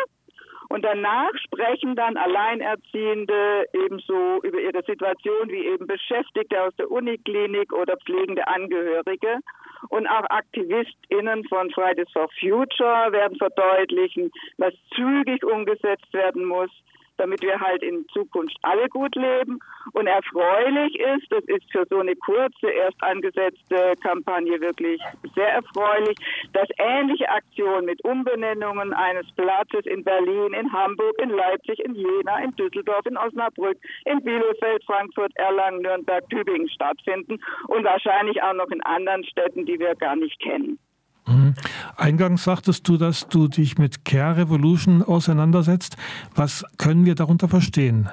Und 0.67 0.83
danach 0.83 1.31
sprechen 1.45 1.95
dann 1.95 2.17
Alleinerziehende 2.17 3.65
ebenso 3.71 4.41
über 4.43 4.59
ihre 4.59 4.83
Situation 4.83 5.49
wie 5.49 5.65
eben 5.65 5.87
Beschäftigte 5.87 6.61
aus 6.61 6.75
der 6.75 6.91
Uniklinik 6.91 7.71
oder 7.71 7.95
pflegende 7.95 8.45
Angehörige. 8.49 9.39
Und 9.87 10.07
auch 10.07 10.25
AktivistInnen 10.29 11.45
von 11.47 11.71
Fridays 11.71 12.11
for 12.11 12.27
Future 12.37 13.13
werden 13.13 13.37
verdeutlichen, 13.37 14.29
was 14.57 14.73
zügig 14.93 15.45
umgesetzt 15.45 16.11
werden 16.11 16.43
muss, 16.43 16.71
damit 17.17 17.41
wir 17.41 17.59
halt 17.59 17.83
in 17.83 18.05
Zukunft 18.09 18.55
alle 18.61 18.87
gut 18.89 19.15
leben. 19.15 19.59
Und 19.93 20.07
erfreulich 20.07 20.99
ist, 20.99 21.31
das 21.31 21.43
ist 21.45 21.71
für 21.71 21.85
so 21.89 21.99
eine 21.99 22.15
kurze, 22.15 22.69
erst 22.69 23.01
angesetzte 23.01 23.93
Kampagne 24.01 24.59
wirklich 24.61 25.01
sehr 25.35 25.53
erfreulich, 25.53 26.17
dass 26.53 26.67
ähnliche 26.77 27.29
Aktionen 27.29 27.85
mit 27.85 28.03
Umbenennungen 28.03 28.93
eines 28.93 29.25
Platzes 29.35 29.85
in 29.85 30.03
Berlin, 30.03 30.53
in 30.53 30.71
Hamburg, 30.71 31.15
in 31.21 31.29
Leipzig, 31.29 31.79
in 31.79 31.95
Jena, 31.95 32.39
in 32.39 32.55
Düsseldorf, 32.55 33.05
in 33.05 33.17
Osnabrück, 33.17 33.77
in 34.05 34.21
Bielefeld, 34.23 34.83
Frankfurt, 34.85 35.31
Erlangen, 35.35 35.81
Nürnberg, 35.81 36.29
Tübingen 36.29 36.69
stattfinden 36.69 37.39
und 37.67 37.83
wahrscheinlich 37.83 38.41
auch 38.43 38.53
noch 38.53 38.69
in 38.69 38.81
anderen 38.81 39.23
Städten, 39.25 39.65
die 39.65 39.79
wir 39.79 39.95
gar 39.95 40.15
nicht 40.15 40.39
kennen. 40.41 40.79
Mhm. 41.27 41.53
Eingangs 41.95 42.43
sagtest 42.43 42.87
du, 42.87 42.97
dass 42.97 43.27
du 43.27 43.47
dich 43.47 43.77
mit 43.77 44.05
Care 44.05 44.37
Revolution 44.37 45.03
auseinandersetzt. 45.03 45.97
Was 46.35 46.63
können 46.77 47.05
wir 47.05 47.15
darunter 47.15 47.47
verstehen? 47.47 48.09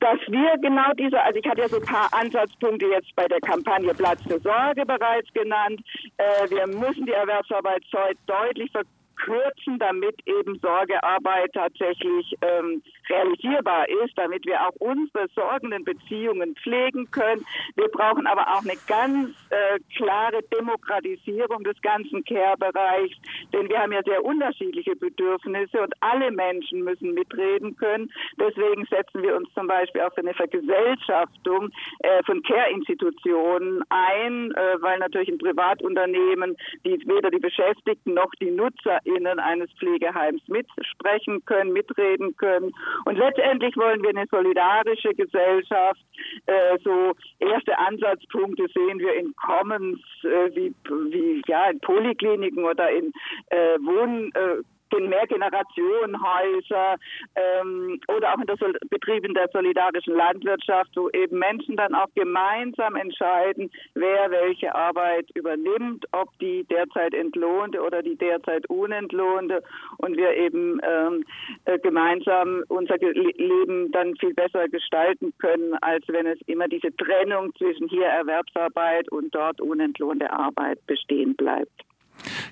dass 0.00 0.18
wir 0.28 0.56
genau 0.62 0.92
diese, 0.98 1.20
also 1.20 1.38
ich 1.38 1.46
hatte 1.46 1.60
ja 1.60 1.68
so 1.68 1.76
ein 1.76 1.84
paar 1.84 2.08
Ansatzpunkte 2.12 2.86
jetzt 2.86 3.14
bei 3.16 3.28
der 3.28 3.38
Kampagne 3.40 3.92
Platz 3.92 4.22
für 4.22 4.40
Sorge 4.40 4.86
bereits 4.86 5.30
genannt. 5.34 5.78
Äh, 6.16 6.48
wir 6.48 6.66
müssen 6.66 7.04
die 7.04 7.12
Erwerbsarbeit 7.12 7.84
deutlich 8.26 8.70
verkürzen 8.72 8.99
kürzen, 9.20 9.78
damit 9.78 10.16
eben 10.26 10.58
Sorgearbeit 10.60 11.52
tatsächlich 11.52 12.34
ähm, 12.42 12.82
realisierbar 13.08 13.88
ist, 14.04 14.16
damit 14.16 14.46
wir 14.46 14.60
auch 14.60 14.74
unsere 14.78 15.28
sorgenden 15.34 15.84
Beziehungen 15.84 16.54
pflegen 16.56 17.10
können. 17.10 17.44
Wir 17.76 17.88
brauchen 17.88 18.26
aber 18.26 18.42
auch 18.42 18.62
eine 18.62 18.78
ganz 18.86 19.30
äh, 19.50 19.78
klare 19.96 20.42
Demokratisierung 20.58 21.64
des 21.64 21.80
ganzen 21.82 22.24
Care-Bereichs, 22.24 23.16
denn 23.52 23.68
wir 23.68 23.78
haben 23.78 23.92
ja 23.92 24.02
sehr 24.04 24.24
unterschiedliche 24.24 24.96
Bedürfnisse 24.96 25.80
und 25.82 25.94
alle 26.00 26.30
Menschen 26.30 26.82
müssen 26.84 27.14
mitreden 27.14 27.76
können. 27.76 28.10
Deswegen 28.38 28.86
setzen 28.86 29.22
wir 29.22 29.36
uns 29.36 29.48
zum 29.54 29.66
Beispiel 29.66 30.02
auch 30.02 30.14
für 30.14 30.20
eine 30.20 30.34
Vergesellschaftung 30.34 31.70
äh, 32.00 32.22
von 32.24 32.42
Care-Institutionen 32.42 33.82
ein, 33.88 34.52
äh, 34.52 34.76
weil 34.80 34.98
natürlich 34.98 35.28
ein 35.28 35.38
Privatunternehmen, 35.38 36.56
die 36.84 37.00
weder 37.06 37.30
die 37.30 37.38
Beschäftigten 37.38 38.14
noch 38.14 38.30
die 38.40 38.50
Nutzer 38.50 38.98
KollegInnen 39.10 39.38
eines 39.38 39.70
Pflegeheims 39.78 40.42
mitsprechen 40.48 41.44
können, 41.44 41.72
mitreden 41.72 42.36
können. 42.36 42.72
Und 43.04 43.16
letztendlich 43.16 43.76
wollen 43.76 44.02
wir 44.02 44.10
eine 44.10 44.26
solidarische 44.30 45.14
Gesellschaft. 45.14 46.00
Äh, 46.46 46.78
so 46.84 47.12
erste 47.38 47.76
Ansatzpunkte 47.78 48.66
sehen 48.74 48.98
wir 48.98 49.14
in 49.14 49.34
Commons 49.36 50.00
äh, 50.22 50.54
wie, 50.54 50.74
wie 51.10 51.42
ja 51.46 51.70
in 51.70 51.80
Polikliniken 51.80 52.64
oder 52.64 52.90
in 52.90 53.12
äh, 53.46 53.78
Wohn 53.80 54.30
äh, 54.34 54.62
Mehrgenerationenhäuser 54.98 56.96
ähm, 57.36 58.00
oder 58.08 58.34
auch 58.34 58.40
in 58.40 58.46
der 58.46 58.56
Sol 58.56 58.76
Betrieben 58.88 59.34
der 59.34 59.48
solidarischen 59.52 60.14
Landwirtschaft, 60.14 60.90
wo 60.96 61.08
eben 61.10 61.38
Menschen 61.38 61.76
dann 61.76 61.94
auch 61.94 62.08
gemeinsam 62.14 62.96
entscheiden, 62.96 63.70
wer 63.94 64.30
welche 64.30 64.74
Arbeit 64.74 65.30
übernimmt, 65.34 66.06
ob 66.12 66.28
die 66.38 66.64
derzeit 66.64 67.14
entlohnte 67.14 67.80
oder 67.80 68.02
die 68.02 68.16
derzeit 68.16 68.68
unentlohnte 68.68 69.62
und 69.98 70.16
wir 70.16 70.34
eben 70.36 70.80
ähm, 70.82 71.24
äh, 71.64 71.78
gemeinsam 71.78 72.64
unser 72.68 72.98
Ge 72.98 73.10
Leben 73.10 73.92
dann 73.92 74.16
viel 74.16 74.34
besser 74.34 74.68
gestalten 74.68 75.32
können, 75.38 75.74
als 75.80 76.04
wenn 76.08 76.26
es 76.26 76.38
immer 76.46 76.68
diese 76.68 76.94
Trennung 76.96 77.54
zwischen 77.56 77.88
hier 77.88 78.06
Erwerbsarbeit 78.06 79.10
und 79.10 79.34
dort 79.34 79.60
unentlohnte 79.60 80.30
Arbeit 80.32 80.84
bestehen 80.86 81.34
bleibt. 81.36 81.84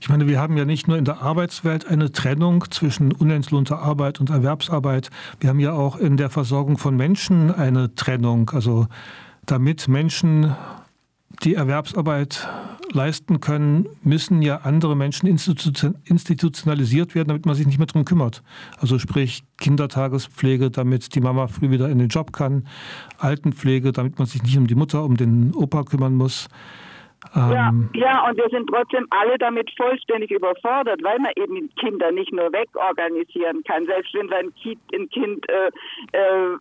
Ich 0.01 0.09
meine, 0.09 0.27
wir 0.27 0.41
haben 0.41 0.57
ja 0.57 0.65
nicht 0.65 0.89
nur 0.89 0.97
in 0.97 1.05
der 1.05 1.23
Arbeitswelt 1.23 1.87
eine 1.87 2.13
Trennung 2.13 2.65
zwischen 2.71 3.13
unentlohnter 3.13 3.79
Arbeit 3.81 4.21
und 4.21 4.31
Erwerbsarbeit. 4.31 5.11
Wir 5.41 5.51
haben 5.51 5.61
ja 5.61 5.73
auch 5.73 5.97
in 5.97 6.17
der 6.17 6.31
Versorgung 6.31 6.79
von 6.79 6.97
Menschen 6.97 7.55
eine 7.55 7.95
Trennung. 7.95 8.51
Also 8.51 8.87
damit 9.47 9.89
Menschen 9.89 10.55
die 11.43 11.55
Erwerbsarbeit 11.55 12.49
leisten 12.93 13.41
können, 13.41 13.87
müssen 14.03 14.43
ja 14.43 14.63
andere 14.63 14.97
Menschen 14.97 15.27
institutionalisiert 15.27 17.15
werden, 17.15 17.29
damit 17.29 17.47
man 17.47 17.55
sich 17.55 17.67
nicht 17.67 17.79
mehr 17.79 17.87
darum 17.87 18.05
kümmert. 18.05 18.43
Also 18.79 18.99
sprich 18.99 19.45
Kindertagespflege, 19.59 20.71
damit 20.71 21.15
die 21.15 21.21
Mama 21.21 21.49
früh 21.49 21.71
wieder 21.71 21.89
in 21.91 21.99
den 21.99 22.09
Job 22.09 22.33
kann, 22.33 22.67
Altenpflege, 23.19 23.93
damit 23.93 24.19
man 24.19 24.27
sich 24.27 24.43
nicht 24.43 24.57
um 24.57 24.67
die 24.67 24.75
Mutter, 24.75 25.05
um 25.05 25.17
den 25.17 25.55
Opa 25.55 25.85
kümmern 25.85 26.15
muss. 26.15 26.49
Ja, 27.35 27.69
ähm, 27.69 27.91
ja, 27.95 28.29
und 28.29 28.37
wir 28.37 28.49
sind 28.49 28.69
trotzdem 28.69 29.07
alle 29.11 29.37
damit 29.39 29.71
vollständig 29.77 30.31
überfordert, 30.31 31.03
weil 31.03 31.19
man 31.19 31.33
eben 31.37 31.69
Kinder 31.75 32.13
nicht 32.13 32.33
nur 32.33 32.53
wegorganisieren 32.53 33.65
kann. 33.65 33.87
Selbst 33.87 34.15
wenn 34.15 34.33
ein 34.33 34.55
Kind, 34.55 34.81
ein 34.95 35.09
kind 35.11 35.49
äh, 35.49 35.71
äh, 36.13 36.57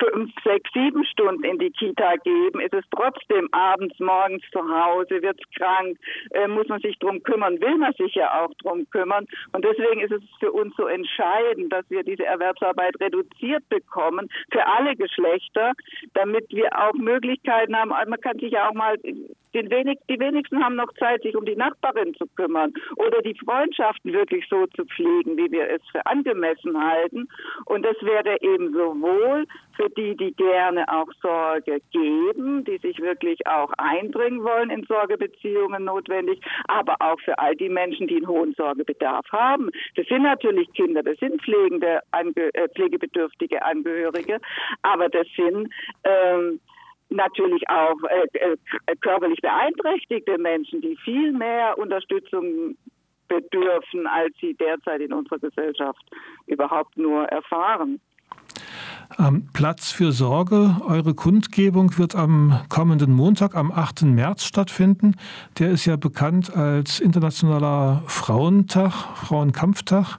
fünf, 0.00 0.32
sechs, 0.42 0.70
sieben 0.72 1.04
Stunden 1.04 1.44
in 1.44 1.58
die 1.58 1.70
Kita 1.70 2.16
geben, 2.24 2.60
ist 2.60 2.74
es 2.74 2.84
trotzdem 2.90 3.48
abends, 3.52 3.98
morgens 4.00 4.42
zu 4.52 4.60
Hause, 4.60 5.22
wird 5.22 5.40
es 5.40 5.58
krank, 5.58 5.96
äh, 6.30 6.48
muss 6.48 6.68
man 6.68 6.80
sich 6.80 6.98
drum 6.98 7.22
kümmern, 7.22 7.60
will 7.60 7.78
man 7.78 7.92
sich 7.94 8.14
ja 8.14 8.42
auch 8.42 8.52
drum 8.62 8.88
kümmern. 8.90 9.26
Und 9.52 9.64
deswegen 9.64 10.00
ist 10.00 10.12
es 10.12 10.22
für 10.40 10.50
uns 10.50 10.74
so 10.76 10.86
entscheidend, 10.86 11.72
dass 11.72 11.88
wir 11.88 12.02
diese 12.02 12.24
Erwerbsarbeit 12.24 12.98
reduziert 13.00 13.66
bekommen 13.68 14.28
für 14.50 14.66
alle 14.66 14.96
Geschlechter, 14.96 15.72
damit 16.14 16.46
wir 16.50 16.68
auch 16.76 16.94
Möglichkeiten 16.94 17.76
haben. 17.76 17.90
Man 17.90 18.20
kann 18.20 18.38
sich 18.38 18.52
ja 18.52 18.68
auch 18.68 18.74
mal 18.74 18.96
den 19.54 19.70
wenig, 19.70 19.98
die 20.08 20.18
wenigsten 20.18 20.62
haben 20.62 20.76
noch 20.76 20.92
Zeit, 20.94 21.22
sich 21.22 21.36
um 21.36 21.44
die 21.44 21.56
Nachbarin 21.56 22.14
zu 22.14 22.26
kümmern 22.36 22.72
oder 22.96 23.22
die 23.22 23.36
Freundschaften 23.44 24.12
wirklich 24.12 24.46
so 24.48 24.66
zu 24.68 24.84
pflegen, 24.84 25.36
wie 25.36 25.50
wir 25.50 25.70
es 25.70 25.82
für 25.90 26.04
angemessen 26.06 26.78
halten. 26.78 27.28
Und 27.66 27.84
das 27.84 27.96
wäre 28.02 28.36
eben 28.42 28.72
sowohl 28.72 29.46
für 29.76 29.88
die, 29.90 30.16
die 30.16 30.32
gerne 30.34 30.86
auch 30.88 31.08
Sorge 31.20 31.80
geben, 31.92 32.64
die 32.64 32.78
sich 32.78 33.00
wirklich 33.00 33.46
auch 33.46 33.72
einbringen 33.78 34.42
wollen 34.42 34.70
in 34.70 34.84
Sorgebeziehungen 34.84 35.84
notwendig, 35.84 36.40
aber 36.68 36.96
auch 37.00 37.20
für 37.20 37.38
all 37.38 37.54
die 37.56 37.68
Menschen, 37.68 38.06
die 38.06 38.16
einen 38.16 38.28
hohen 38.28 38.54
Sorgebedarf 38.54 39.26
haben. 39.32 39.70
Das 39.96 40.06
sind 40.06 40.22
natürlich 40.22 40.72
Kinder, 40.74 41.02
das 41.02 41.18
sind 41.18 41.40
pflegende, 41.42 42.00
äh, 42.12 42.68
pflegebedürftige 42.68 43.64
Angehörige, 43.64 44.40
aber 44.82 45.08
das 45.08 45.26
sind 45.36 45.72
ähm, 46.04 46.60
natürlich 47.14 47.62
auch 47.68 47.96
äh, 48.10 48.38
äh, 48.38 48.96
körperlich 49.00 49.40
beeinträchtigte 49.40 50.38
Menschen, 50.38 50.80
die 50.80 50.96
viel 51.04 51.32
mehr 51.32 51.78
Unterstützung 51.78 52.76
bedürfen, 53.28 54.06
als 54.06 54.34
sie 54.40 54.54
derzeit 54.54 55.00
in 55.00 55.12
unserer 55.12 55.38
Gesellschaft 55.38 56.02
überhaupt 56.46 56.96
nur 56.96 57.24
erfahren. 57.26 58.00
Ähm, 59.18 59.48
Platz 59.52 59.92
für 59.92 60.12
Sorge. 60.12 60.76
Eure 60.86 61.14
Kundgebung 61.14 61.96
wird 61.98 62.14
am 62.14 62.60
kommenden 62.68 63.12
Montag, 63.12 63.54
am 63.54 63.70
8. 63.70 64.02
März 64.02 64.44
stattfinden. 64.44 65.16
Der 65.58 65.70
ist 65.70 65.84
ja 65.84 65.96
bekannt 65.96 66.54
als 66.54 67.00
Internationaler 67.00 68.02
Frauentag, 68.06 68.92
Frauenkampftag. 68.92 70.18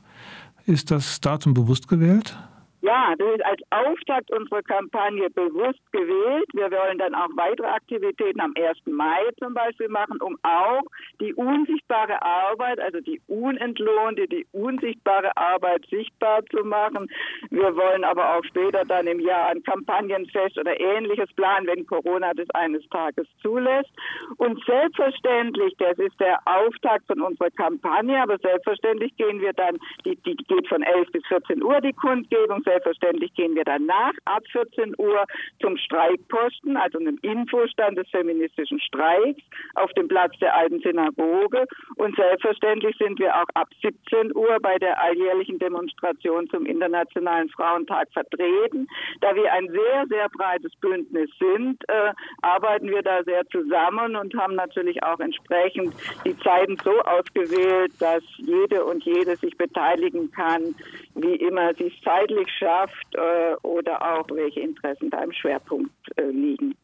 Ist 0.65 0.91
das 0.91 1.19
Datum 1.21 1.53
bewusst 1.53 1.87
gewählt? 1.87 2.35
Ja, 2.85 3.15
das 3.17 3.27
ist 3.33 3.45
als 3.45 3.61
Auftakt 3.71 4.31
unserer 4.31 4.61
Kampagne 4.61 5.27
bewusst 5.31 5.81
gewählt. 5.91 6.45
Wir 6.53 6.69
wollen 6.69 6.99
dann 6.99 7.15
auch 7.15 7.29
weitere 7.35 7.65
Aktivitäten 7.65 8.39
am 8.39 8.53
1. 8.55 8.77
Mai 8.85 9.23
zum 9.39 9.55
Beispiel 9.55 9.89
machen, 9.89 10.21
um 10.21 10.37
auch 10.43 10.83
die 11.19 11.33
unsichtbare 11.33 12.21
Arbeit, 12.21 12.79
also 12.79 12.99
die 12.99 13.19
unentlohnte, 13.25 14.27
die 14.27 14.45
unsichtbare 14.51 15.35
Arbeit 15.35 15.83
sichtbar 15.89 16.45
zu 16.51 16.63
machen. 16.63 17.09
Wir 17.49 17.75
wollen 17.75 18.03
aber 18.03 18.35
auch 18.35 18.43
später 18.43 18.85
dann 18.85 19.07
im 19.07 19.19
Jahr 19.19 19.47
ein 19.47 19.63
Kampagnenfest 19.63 20.59
oder 20.59 20.79
ähnliches 20.79 21.33
planen, 21.33 21.65
wenn 21.65 21.87
Corona 21.87 22.35
das 22.35 22.51
eines 22.51 22.87
Tages 22.89 23.25
zulässt. 23.41 23.89
Und 24.37 24.63
selbstverständlich, 24.63 25.73
das 25.79 25.97
ist 25.97 26.19
der 26.19 26.37
Auftakt 26.45 27.07
von 27.07 27.19
unserer 27.21 27.49
Kampagne, 27.49 28.21
aber 28.21 28.37
selbstverständlich 28.37 29.17
gehen 29.17 29.41
wir 29.41 29.53
dann, 29.53 29.79
die, 30.05 30.17
die 30.17 30.35
geht 30.35 30.67
von 30.67 30.83
11 30.83 31.11
bis 31.11 31.25
14 31.25 31.63
Uhr 31.63 31.81
die 31.81 31.93
Kundgebung, 31.93 32.61
Selbstverständlich 32.75 33.33
gehen 33.35 33.55
wir 33.55 33.63
danach 33.63 34.11
ab 34.25 34.43
14 34.51 34.95
Uhr 34.97 35.23
zum 35.61 35.77
Streikposten, 35.77 36.75
also 36.75 36.99
einem 36.99 37.17
Infostand 37.21 37.97
des 37.97 38.09
feministischen 38.09 38.81
Streiks 38.81 39.41
auf 39.75 39.89
dem 39.93 40.09
Platz 40.09 40.37
der 40.41 40.53
alten 40.53 40.81
Synagoge. 40.81 41.65
Und 41.95 42.17
selbstverständlich 42.17 42.97
sind 42.97 43.17
wir 43.19 43.33
auch 43.33 43.47
ab 43.53 43.69
17 43.81 44.35
Uhr 44.35 44.57
bei 44.61 44.77
der 44.77 45.01
alljährlichen 45.01 45.57
Demonstration 45.57 46.49
zum 46.49 46.65
Internationalen 46.65 47.47
Frauentag 47.47 48.11
vertreten. 48.11 48.87
Da 49.21 49.33
wir 49.35 49.53
ein 49.53 49.69
sehr, 49.69 50.05
sehr 50.09 50.27
breites 50.27 50.75
Bündnis 50.81 51.29
sind, 51.39 51.81
äh, 51.87 52.11
arbeiten 52.41 52.89
wir 52.89 53.03
da 53.03 53.23
sehr 53.23 53.47
zusammen 53.47 54.17
und 54.17 54.35
haben 54.35 54.55
natürlich 54.55 55.01
auch 55.01 55.21
entsprechend 55.21 55.93
die 56.25 56.37
Zeiten 56.39 56.75
so 56.83 56.99
ausgewählt, 57.03 57.93
dass 57.99 58.23
jede 58.35 58.83
und 58.83 59.01
jede 59.05 59.37
sich 59.37 59.57
beteiligen 59.57 60.29
kann, 60.31 60.75
wie 61.13 61.35
immer 61.35 61.73
sie 61.75 61.93
zeitlich 62.03 62.49
schafft 62.49 62.64
schafft 62.65 63.15
äh, 63.15 63.55
oder 63.61 64.01
auch 64.01 64.27
welche 64.33 64.61
Interessen 64.61 65.09
da 65.09 65.23
im 65.23 65.31
Schwerpunkt 65.31 65.91
äh, 66.17 66.23
liegen. 66.23 66.75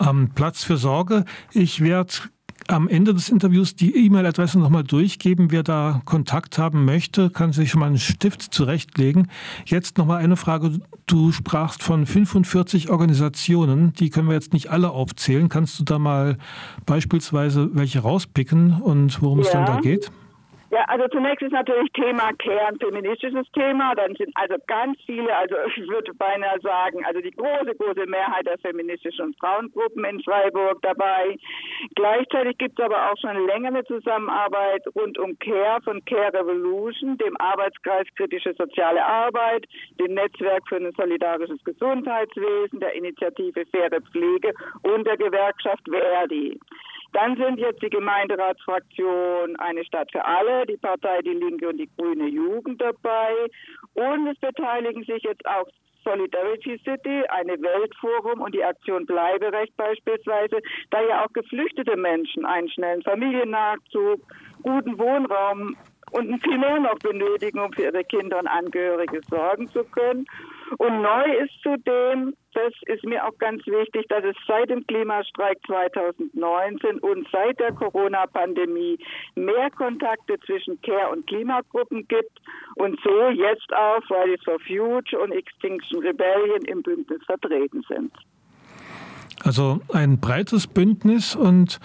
Ähm, 0.00 0.30
Platz 0.34 0.64
für 0.64 0.76
Sorge. 0.76 1.24
Ich 1.52 1.82
werde 1.82 2.12
am 2.68 2.88
Ende 2.88 3.12
des 3.12 3.28
Interviews 3.28 3.76
die 3.76 4.06
E-Mail-Adresse 4.06 4.58
nochmal 4.58 4.84
durchgeben. 4.84 5.50
Wer 5.50 5.62
da 5.62 6.00
Kontakt 6.04 6.58
haben 6.58 6.84
möchte, 6.84 7.30
kann 7.30 7.52
sich 7.52 7.70
schon 7.70 7.80
mal 7.80 7.86
einen 7.86 7.98
Stift 7.98 8.42
zurechtlegen. 8.42 9.30
Jetzt 9.66 9.98
nochmal 9.98 10.18
eine 10.18 10.36
Frage. 10.36 10.78
Du 11.06 11.32
sprachst 11.32 11.82
von 11.82 12.06
45 12.06 12.90
Organisationen. 12.90 13.92
Die 13.94 14.10
können 14.10 14.28
wir 14.28 14.34
jetzt 14.34 14.54
nicht 14.54 14.70
alle 14.70 14.90
aufzählen. 14.90 15.48
Kannst 15.48 15.78
du 15.78 15.84
da 15.84 15.98
mal 15.98 16.38
beispielsweise 16.86 17.70
welche 17.74 18.00
rauspicken 18.00 18.80
und 18.80 19.20
worum 19.22 19.40
ja. 19.40 19.44
es 19.44 19.50
dann 19.52 19.66
da 19.66 19.80
geht? 19.80 20.06
Ja, 20.06 20.23
also 20.88 21.08
zunächst 21.08 21.42
ist 21.42 21.52
natürlich 21.52 21.92
Thema 21.92 22.32
Care 22.38 22.66
ein 22.66 22.78
feministisches 22.78 23.46
Thema. 23.52 23.94
Dann 23.94 24.14
sind 24.16 24.30
also 24.34 24.56
ganz 24.66 24.98
viele, 25.06 25.34
also 25.34 25.54
ich 25.76 25.88
würde 25.88 26.12
beinahe 26.14 26.58
sagen, 26.60 27.04
also 27.04 27.20
die 27.20 27.30
große, 27.30 27.74
große 27.76 28.06
Mehrheit 28.06 28.46
der 28.46 28.58
feministischen 28.58 29.34
Frauengruppen 29.38 30.04
in 30.04 30.22
Freiburg 30.22 30.80
dabei. 30.82 31.36
Gleichzeitig 31.94 32.58
gibt 32.58 32.78
es 32.78 32.84
aber 32.84 33.10
auch 33.10 33.16
schon 33.20 33.46
länger 33.46 33.68
eine 33.68 33.84
Zusammenarbeit 33.84 34.82
rund 34.94 35.18
um 35.18 35.38
Care 35.38 35.80
von 35.82 36.04
Care 36.04 36.32
Revolution, 36.32 37.18
dem 37.18 37.36
Arbeitskreis 37.38 38.06
Kritische 38.16 38.54
Soziale 38.54 39.04
Arbeit, 39.04 39.66
dem 40.00 40.14
Netzwerk 40.14 40.68
für 40.68 40.76
ein 40.76 40.92
solidarisches 40.96 41.62
Gesundheitswesen, 41.64 42.80
der 42.80 42.94
Initiative 42.94 43.64
Faire 43.66 44.00
Pflege 44.00 44.52
und 44.82 45.06
der 45.06 45.16
Gewerkschaft 45.16 45.82
Verdi. 45.88 46.58
Dann 47.14 47.36
sind 47.36 47.60
jetzt 47.60 47.80
die 47.80 47.90
Gemeinderatsfraktion 47.90 49.56
Eine 49.56 49.84
Stadt 49.84 50.10
für 50.10 50.24
alle, 50.24 50.66
die 50.66 50.76
Partei 50.76 51.22
Die 51.22 51.30
Linke 51.30 51.68
und 51.68 51.78
die 51.78 51.88
Grüne 51.96 52.28
Jugend 52.28 52.82
dabei. 52.82 53.32
Und 53.94 54.26
es 54.26 54.38
beteiligen 54.38 55.04
sich 55.04 55.22
jetzt 55.22 55.46
auch 55.46 55.68
Solidarity 56.02 56.78
City, 56.84 57.24
eine 57.28 57.54
Weltforum 57.62 58.42
und 58.42 58.54
die 58.54 58.64
Aktion 58.64 59.06
Bleiberecht 59.06 59.74
beispielsweise, 59.76 60.60
da 60.90 61.00
ja 61.00 61.24
auch 61.24 61.32
geflüchtete 61.32 61.96
Menschen 61.96 62.44
einen 62.44 62.68
schnellen 62.68 63.02
Familiennachzug, 63.02 64.20
guten 64.62 64.98
Wohnraum 64.98 65.76
und 66.10 66.42
viel 66.42 66.58
mehr 66.58 66.80
noch 66.80 66.98
benötigen, 66.98 67.58
um 67.60 67.72
für 67.72 67.82
ihre 67.82 68.04
Kinder 68.04 68.38
und 68.38 68.46
Angehörige 68.46 69.20
sorgen 69.28 69.68
zu 69.68 69.84
können. 69.84 70.26
Und 70.78 71.02
neu 71.02 71.24
ist 71.42 71.52
zudem, 71.62 72.34
das 72.54 72.72
ist 72.86 73.04
mir 73.04 73.24
auch 73.26 73.36
ganz 73.38 73.66
wichtig, 73.66 74.06
dass 74.08 74.24
es 74.24 74.36
seit 74.46 74.70
dem 74.70 74.86
Klimastreik 74.86 75.58
2019 75.66 76.98
und 77.00 77.26
seit 77.32 77.58
der 77.58 77.72
Corona-Pandemie 77.72 78.98
mehr 79.34 79.70
Kontakte 79.70 80.38
zwischen 80.46 80.80
Care- 80.82 81.10
und 81.10 81.26
Klimagruppen 81.26 82.06
gibt 82.08 82.40
und 82.76 82.98
so 83.02 83.28
jetzt 83.28 83.72
auch 83.74 84.02
Fridays 84.06 84.42
for 84.44 84.58
Future 84.60 85.22
und 85.22 85.32
Extinction 85.32 86.00
Rebellion 86.00 86.62
im 86.66 86.82
Bündnis 86.82 87.22
vertreten 87.24 87.84
sind. 87.88 88.12
Also 89.42 89.80
ein 89.92 90.20
breites 90.20 90.66
Bündnis 90.66 91.36
und 91.36 91.80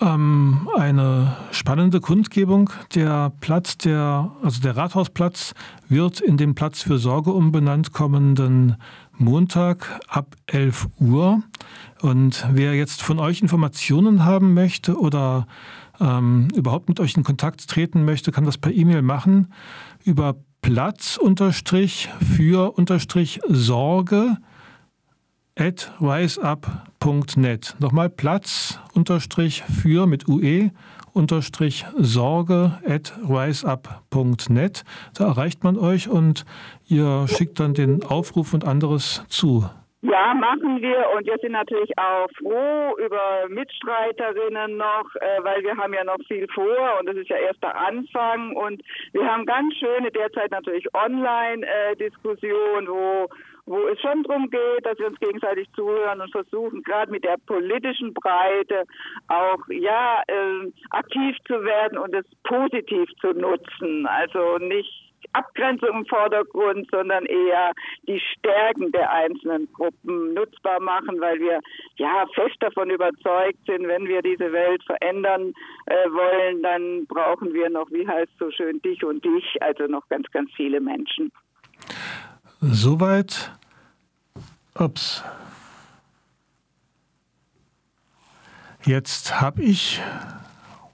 ähm, 0.00 0.68
eine 0.76 1.36
spannende 1.50 2.00
Kundgebung. 2.00 2.70
Der 2.94 3.32
Platz, 3.40 3.78
der, 3.78 4.32
also 4.42 4.60
der 4.60 4.76
Rathausplatz 4.76 5.54
wird 5.88 6.20
in 6.20 6.36
den 6.36 6.54
Platz 6.54 6.82
für 6.82 6.98
Sorge 6.98 7.32
umbenannt 7.32 7.92
kommenden 7.92 8.76
Montag 9.16 10.00
ab 10.08 10.36
11 10.46 10.88
Uhr. 10.98 11.42
Und 12.02 12.46
wer 12.52 12.74
jetzt 12.74 13.02
von 13.02 13.18
euch 13.18 13.42
Informationen 13.42 14.24
haben 14.24 14.54
möchte 14.54 14.98
oder 14.98 15.46
ähm, 16.00 16.48
überhaupt 16.54 16.88
mit 16.88 17.00
euch 17.00 17.16
in 17.16 17.22
Kontakt 17.22 17.68
treten 17.68 18.04
möchte, 18.04 18.32
kann 18.32 18.44
das 18.44 18.58
per 18.58 18.72
E-Mail 18.72 19.02
machen 19.02 19.52
über 20.04 20.36
Platz 20.60 21.16
unterstrich 21.16 22.08
für 22.20 22.76
unterstrich 22.76 23.40
Sorge 23.48 24.38
at 25.58 25.92
riseup.net. 26.00 27.76
Nochmal 27.80 28.10
Platz 28.10 28.80
unterstrich 28.94 29.62
für 29.62 30.06
mit 30.06 30.28
UE 30.28 30.70
unterstrich 31.12 31.86
Sorge 31.96 32.78
at 32.86 33.12
riseup.net. 33.28 34.84
Da 35.16 35.26
erreicht 35.26 35.62
man 35.62 35.78
euch 35.78 36.08
und 36.08 36.44
ihr 36.88 37.26
schickt 37.28 37.60
dann 37.60 37.74
den 37.74 38.02
Aufruf 38.02 38.52
und 38.52 38.66
anderes 38.66 39.24
zu. 39.28 39.64
Ja, 40.02 40.34
machen 40.34 40.82
wir 40.82 41.08
und 41.16 41.24
wir 41.24 41.38
sind 41.38 41.52
natürlich 41.52 41.96
auch 41.96 42.28
froh 42.36 42.94
über 42.98 43.48
Mitstreiterinnen 43.48 44.76
noch, 44.76 45.06
äh, 45.14 45.42
weil 45.42 45.62
wir 45.62 45.74
haben 45.78 45.94
ja 45.94 46.04
noch 46.04 46.18
viel 46.28 46.46
vor 46.54 46.98
und 47.00 47.08
das 47.08 47.16
ist 47.16 47.30
ja 47.30 47.36
erst 47.36 47.62
der 47.62 47.74
Anfang 47.74 48.54
und 48.54 48.82
wir 49.12 49.24
haben 49.24 49.46
ganz 49.46 49.72
schöne 49.76 50.10
derzeit 50.10 50.50
natürlich 50.50 50.86
Online-Diskussionen, 50.92 52.86
äh, 52.86 52.90
wo 52.90 53.30
wo 53.66 53.78
es 53.88 54.00
schon 54.00 54.22
darum 54.24 54.50
geht, 54.50 54.84
dass 54.84 54.98
wir 54.98 55.06
uns 55.06 55.18
gegenseitig 55.20 55.68
zuhören 55.74 56.20
und 56.20 56.30
versuchen, 56.30 56.82
gerade 56.82 57.10
mit 57.10 57.24
der 57.24 57.36
politischen 57.46 58.12
Breite 58.12 58.84
auch 59.28 59.60
ja 59.68 60.22
äh, 60.26 60.70
aktiv 60.90 61.36
zu 61.46 61.64
werden 61.64 61.98
und 61.98 62.14
es 62.14 62.26
positiv 62.44 63.08
zu 63.20 63.32
nutzen. 63.32 64.06
Also 64.06 64.58
nicht 64.58 65.04
Abgrenzung 65.32 65.88
im 65.98 66.06
Vordergrund, 66.06 66.88
sondern 66.90 67.26
eher 67.26 67.72
die 68.06 68.20
Stärken 68.20 68.92
der 68.92 69.10
einzelnen 69.10 69.72
Gruppen 69.72 70.34
nutzbar 70.34 70.80
machen, 70.80 71.20
weil 71.20 71.40
wir 71.40 71.60
ja 71.96 72.26
fest 72.34 72.56
davon 72.60 72.90
überzeugt 72.90 73.58
sind, 73.66 73.86
wenn 73.88 74.06
wir 74.06 74.22
diese 74.22 74.52
Welt 74.52 74.82
verändern 74.84 75.52
äh, 75.86 76.08
wollen, 76.10 76.62
dann 76.62 77.06
brauchen 77.06 77.52
wir 77.52 77.68
noch, 77.70 77.90
wie 77.90 78.06
heißt 78.06 78.32
so 78.38 78.50
schön, 78.50 78.80
dich 78.82 79.04
und 79.04 79.24
dich, 79.24 79.60
also 79.60 79.86
noch 79.86 80.08
ganz, 80.08 80.30
ganz 80.30 80.50
viele 80.54 80.80
Menschen. 80.80 81.32
Soweit. 82.70 83.52
Ups. 84.74 85.22
Jetzt 88.84 89.40
habe 89.40 89.62
ich 89.62 90.00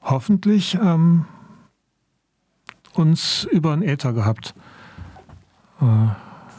hoffentlich 0.02 0.74
ähm, 0.74 1.26
uns 2.94 3.44
über 3.44 3.72
einen 3.72 3.83
Äther 3.83 4.12
gehabt. 4.12 4.54
Äh, 5.80 5.85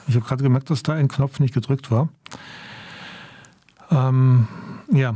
ich 0.08 0.16
habe 0.16 0.26
gerade 0.26 0.44
gemerkt, 0.44 0.70
dass 0.70 0.82
da 0.82 0.94
ein 0.94 1.10
Knopf 1.10 1.40
nicht 1.40 1.54
gedrückt 1.54 1.92
war. 1.92 2.08
Ähm, 3.90 4.48
ja, 4.92 5.16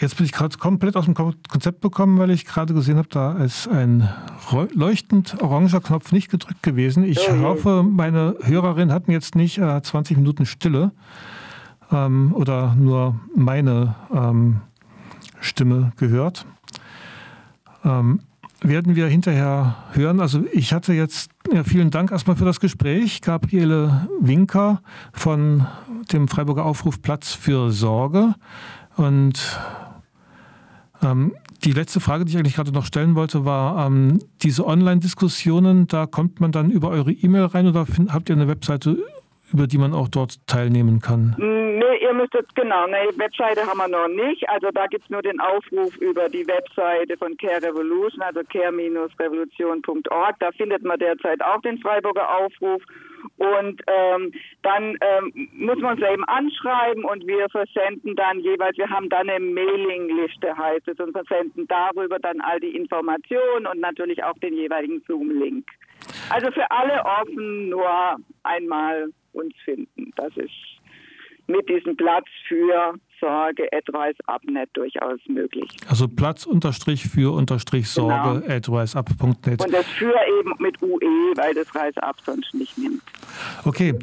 Jetzt 0.00 0.16
bin 0.16 0.26
ich 0.26 0.32
gerade 0.32 0.56
komplett 0.58 0.96
aus 0.96 1.06
dem 1.06 1.14
Konzept 1.14 1.80
bekommen, 1.80 2.18
weil 2.18 2.30
ich 2.30 2.44
gerade 2.44 2.72
gesehen 2.72 2.98
habe, 2.98 3.08
da 3.08 3.32
ist 3.32 3.66
ein 3.66 4.08
leuchtend 4.72 5.42
oranger 5.42 5.80
Knopf 5.80 6.12
nicht 6.12 6.30
gedrückt 6.30 6.62
gewesen. 6.62 7.02
Ich 7.02 7.18
oh, 7.28 7.40
hoffe, 7.40 7.82
meine 7.82 8.36
Hörerinnen 8.42 8.94
hatten 8.94 9.10
jetzt 9.10 9.34
nicht 9.34 9.58
äh, 9.58 9.82
20 9.82 10.16
Minuten 10.16 10.46
Stille 10.46 10.92
ähm, 11.90 12.32
oder 12.32 12.76
nur 12.76 13.18
meine 13.34 13.96
ähm, 14.14 14.60
Stimme 15.40 15.92
gehört. 15.96 16.46
Ähm, 17.84 18.20
werden 18.60 18.94
wir 18.94 19.06
hinterher 19.08 19.76
hören. 19.92 20.20
Also 20.20 20.44
ich 20.52 20.72
hatte 20.72 20.92
jetzt, 20.92 21.30
ja, 21.52 21.64
vielen 21.64 21.90
Dank 21.90 22.12
erstmal 22.12 22.36
für 22.36 22.44
das 22.44 22.60
Gespräch. 22.60 23.20
Gabriele 23.20 24.08
Winker 24.20 24.80
von 25.12 25.66
dem 26.12 26.28
Freiburger 26.28 26.64
Aufruf 26.64 27.02
Platz 27.02 27.34
für 27.34 27.70
Sorge. 27.72 28.34
Und 28.96 29.58
ähm, 31.02 31.34
die 31.64 31.72
letzte 31.72 32.00
Frage, 32.00 32.24
die 32.24 32.30
ich 32.32 32.38
eigentlich 32.38 32.56
gerade 32.56 32.72
noch 32.72 32.86
stellen 32.86 33.14
wollte, 33.14 33.44
war 33.44 33.86
ähm, 33.86 34.20
diese 34.42 34.66
Online-Diskussionen, 34.66 35.86
da 35.88 36.06
kommt 36.06 36.40
man 36.40 36.52
dann 36.52 36.70
über 36.70 36.90
eure 36.90 37.12
E-Mail 37.12 37.46
rein 37.46 37.66
oder 37.66 37.86
find, 37.86 38.12
habt 38.12 38.28
ihr 38.28 38.36
eine 38.36 38.48
Webseite, 38.48 38.98
über 39.52 39.66
die 39.66 39.78
man 39.78 39.94
auch 39.94 40.08
dort 40.08 40.46
teilnehmen 40.46 41.00
kann? 41.00 41.34
Nee, 41.38 41.98
ihr 42.02 42.12
müsstet, 42.12 42.54
genau, 42.54 42.84
eine 42.84 43.10
Webseite 43.16 43.66
haben 43.66 43.78
wir 43.78 43.88
noch 43.88 44.08
nicht. 44.08 44.48
Also 44.48 44.68
da 44.72 44.86
gibt 44.86 45.04
es 45.04 45.10
nur 45.10 45.22
den 45.22 45.40
Aufruf 45.40 45.96
über 45.96 46.28
die 46.28 46.46
Webseite 46.46 47.16
von 47.16 47.36
Care 47.36 47.62
Revolution, 47.62 48.22
also 48.22 48.40
care-revolution.org. 48.44 50.36
Da 50.38 50.52
findet 50.52 50.84
man 50.84 50.98
derzeit 50.98 51.42
auch 51.42 51.60
den 51.62 51.78
Freiburger 51.78 52.28
Aufruf. 52.28 52.82
Und 53.36 53.82
ähm, 53.86 54.32
dann 54.62 54.96
ähm, 55.00 55.48
muss 55.52 55.78
man 55.78 55.96
uns 55.96 56.10
eben 56.10 56.24
anschreiben 56.24 57.04
und 57.04 57.26
wir 57.26 57.48
versenden 57.48 58.16
dann 58.16 58.40
jeweils, 58.40 58.76
wir 58.76 58.90
haben 58.90 59.08
dann 59.08 59.28
eine 59.28 59.40
Mailingliste 59.40 60.56
heißt 60.56 60.88
es 60.88 60.98
und 60.98 61.12
versenden 61.12 61.66
darüber 61.68 62.18
dann 62.18 62.40
all 62.40 62.60
die 62.60 62.74
Informationen 62.74 63.66
und 63.66 63.80
natürlich 63.80 64.22
auch 64.24 64.38
den 64.38 64.54
jeweiligen 64.54 65.02
Zoom-Link. 65.06 65.68
Also 66.30 66.50
für 66.52 66.70
alle 66.70 67.04
offen, 67.04 67.68
nur 67.68 68.16
einmal 68.42 69.10
uns 69.32 69.54
finden. 69.64 70.12
Das 70.16 70.36
ist 70.36 70.52
mit 71.46 71.68
diesem 71.68 71.96
Platz 71.96 72.26
für 72.46 72.94
Sorge 73.20 73.70
etwas 73.72 74.14
abnet 74.26 74.70
durchaus 74.74 75.20
möglich. 75.26 75.68
Also 75.88 76.08
Platz 76.08 76.46
unterstrich 76.46 77.06
für 77.08 77.34
unterstrich 77.34 77.88
Sorge 77.88 78.40
genau. 78.40 78.54
etwas 78.54 78.96
ab.net. 78.96 79.64
Und 79.64 79.72
das 79.72 79.86
für 79.86 80.14
eben 80.38 80.54
mit 80.58 80.80
UE, 80.82 81.32
weil 81.36 81.54
das 81.54 81.74
Reisab 81.74 82.16
sonst 82.24 82.54
nicht 82.54 82.76
nimmt. 82.78 83.02
Okay, 83.64 83.94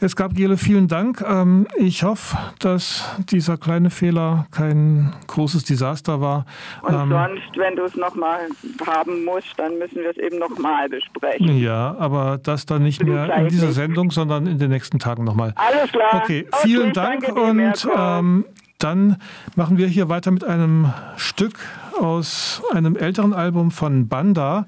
jetzt 0.00 0.16
Gabriele, 0.16 0.56
vielen 0.56 0.88
Dank. 0.88 1.24
Ähm, 1.26 1.66
ich 1.76 2.02
hoffe, 2.02 2.36
dass 2.58 3.16
dieser 3.30 3.56
kleine 3.56 3.90
Fehler 3.90 4.46
kein 4.50 5.12
großes 5.26 5.64
Desaster 5.64 6.20
war. 6.20 6.46
Und 6.82 6.94
ähm, 6.94 7.08
sonst, 7.10 7.56
wenn 7.56 7.76
du 7.76 7.84
es 7.84 7.96
nochmal 7.96 8.48
haben 8.86 9.24
musst, 9.24 9.58
dann 9.58 9.78
müssen 9.78 9.96
wir 9.96 10.10
es 10.10 10.16
eben 10.16 10.38
nochmal 10.38 10.88
besprechen. 10.88 11.58
Ja, 11.58 11.96
aber 11.98 12.38
das 12.42 12.66
dann 12.66 12.82
nicht 12.82 13.02
mehr 13.02 13.34
in 13.36 13.48
dieser 13.48 13.72
Sendung, 13.72 14.10
sondern 14.10 14.46
in 14.46 14.58
den 14.58 14.70
nächsten 14.70 14.98
Tagen 14.98 15.24
nochmal. 15.24 15.52
Alles 15.56 15.90
klar. 15.90 16.22
Okay, 16.22 16.46
vielen 16.62 16.90
okay, 16.90 16.92
Dank 16.92 17.28
und 17.28 17.88
Dann 18.78 19.16
machen 19.56 19.76
wir 19.76 19.88
hier 19.88 20.08
weiter 20.08 20.30
mit 20.30 20.44
einem 20.44 20.92
Stück 21.16 21.58
aus 21.98 22.62
einem 22.72 22.94
älteren 22.94 23.32
Album 23.32 23.72
von 23.72 24.06
Banda. 24.06 24.66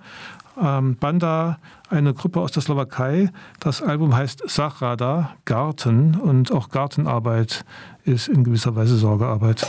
Ähm, 0.60 0.96
Banda, 0.96 1.58
eine 1.90 2.12
Gruppe 2.12 2.40
aus 2.40 2.50
der 2.50 2.62
Slowakei. 2.62 3.30
Das 3.60 3.82
Album 3.82 4.14
heißt 4.14 4.42
Sachrada, 4.48 5.36
Garten. 5.44 6.16
Und 6.16 6.50
auch 6.50 6.70
Gartenarbeit 6.70 7.64
ist 8.04 8.28
in 8.28 8.42
gewisser 8.42 8.74
Weise 8.74 8.96
Sorgearbeit. 8.96 9.64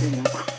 Genau. 0.00 0.53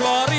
God. 0.00 0.29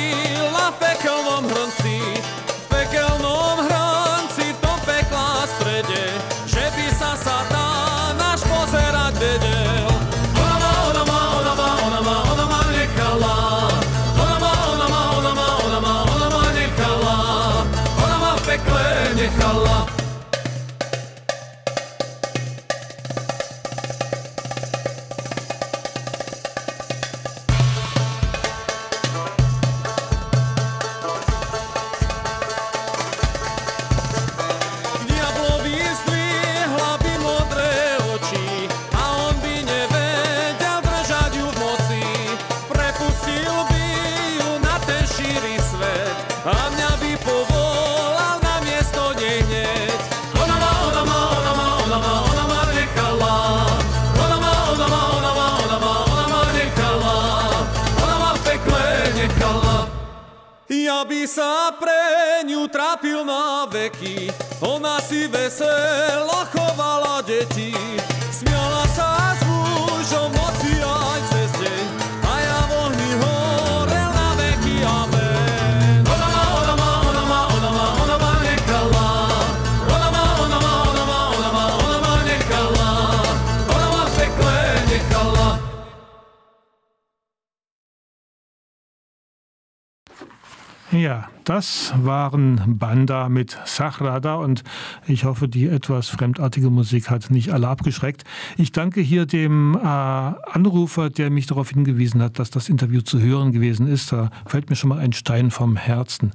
Das 91.62 91.93
waren 91.95 92.80
Banda 92.80 93.30
mit 93.30 93.56
Sachrada 93.65 94.34
und 94.34 94.63
ich 95.06 95.26
hoffe, 95.26 95.47
die 95.47 95.67
etwas 95.67 96.10
fremdartige 96.10 96.71
Musik 96.71 97.12
hat 97.12 97.30
nicht 97.30 97.52
alle 97.52 97.67
abgeschreckt. 97.67 98.24
Ich 98.58 98.71
danke 98.71 99.00
hier 99.00 99.28
dem 99.28 99.76
äh, 99.76 99.86
Anrufer, 99.86 101.12
der 101.12 101.30
mich 101.30 101.45
darauf 101.45 101.69
hingewiesen 101.69 102.19
hat, 102.24 102.39
dass 102.39 102.50
das 102.50 102.67
Interview 102.67 103.02
zu 103.02 103.19
hören 103.19 103.52
gewesen 103.52 103.86
ist. 103.86 104.12
Da 104.12 104.32
fällt 104.47 104.71
mir 104.71 104.76
schon 104.76 104.89
mal 104.89 104.97
ein 104.97 105.13
Stein 105.13 105.52
vom 105.52 105.76
Herzen. 105.76 106.32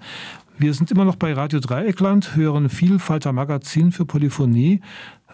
Wir 0.58 0.72
sind 0.74 0.92
immer 0.92 1.04
noch 1.04 1.16
bei 1.16 1.32
Radio 1.32 1.58
Dreieckland, 1.58 2.36
hören 2.36 2.68
Vielfalter 2.68 3.32
Magazin 3.32 3.90
für 3.90 4.04
Polyphonie 4.04 4.80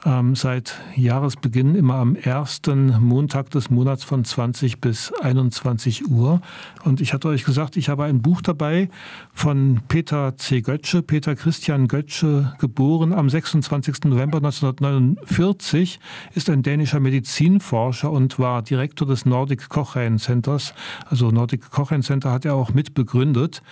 ähm, 0.05 0.35
seit 0.35 0.81
Jahresbeginn 0.97 1.75
immer 1.75 1.95
am 1.95 2.17
ersten 2.17 3.01
Montag 3.01 3.51
des 3.51 3.71
Monats 3.71 4.05
von 4.05 4.25
20 4.25 4.81
bis 4.81 5.13
21 5.13 6.09
Uhr. 6.09 6.41
Und 6.85 7.01
ich 7.01 7.13
hatte 7.13 7.29
euch 7.29 7.45
gesagt, 7.45 7.77
ich 7.77 7.89
habe 7.89 8.05
ein 8.05 8.23
Buch 8.23 8.43
dabei 8.43 8.89
von 9.33 9.81
Peter 9.89 10.37
C. 10.37 10.61
Götzsche, 10.61 11.03
Peter 11.03 11.37
Christian 11.37 11.89
Götzsche, 11.89 12.55
geboren 12.59 13.13
am 13.13 13.31
26. 13.31 14.05
November 14.05 14.39
1949, 14.39 16.01
ist 16.35 16.51
ein 16.51 16.63
dänischer 16.63 17.01
Medizinforscher 17.01 18.11
und 18.11 18.39
war 18.39 18.63
Direktor 18.63 19.07
des 19.07 19.25
Nordic 19.25 19.69
Cochrane 19.69 20.19
Centers. 20.19 20.75
Also 21.07 21.31
Nordic 21.31 21.71
Cochrane 21.71 22.03
Center 22.03 22.33
hat 22.33 22.45
er 22.45 22.55
auch 22.55 22.75
mitbegründet. 22.75 23.63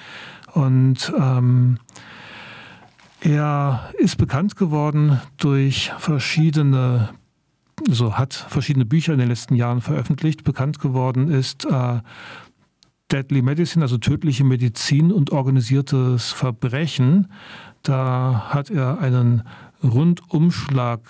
Und 0.53 1.13
ähm, 1.19 1.79
er 3.21 3.91
ist 3.99 4.17
bekannt 4.17 4.57
geworden 4.57 5.21
durch 5.37 5.93
verschiedene, 5.99 7.11
so 7.89 8.17
hat 8.17 8.35
verschiedene 8.35 8.85
Bücher 8.85 9.13
in 9.13 9.19
den 9.19 9.29
letzten 9.29 9.55
Jahren 9.55 9.81
veröffentlicht. 9.81 10.45
Bekannt 10.45 10.79
geworden 10.79 11.29
ist 11.29 11.65
äh, 11.67 12.01
Deadly 13.13 13.43
Medicine, 13.43 13.85
also 13.85 13.99
tödliche 13.99 14.45
Medizin 14.45 15.13
und 15.13 15.31
organisiertes 15.33 16.33
Verbrechen. 16.33 17.29
Da 17.83 18.47
hat 18.49 18.71
er 18.71 19.01
einen 19.01 19.43
Rundumschlag 19.83 21.01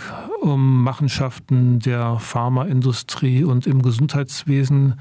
um 0.41 0.83
Machenschaften 0.83 1.81
der 1.81 2.19
Pharmaindustrie 2.19 3.45
und 3.45 3.67
im 3.67 3.83
Gesundheitswesen 3.83 4.95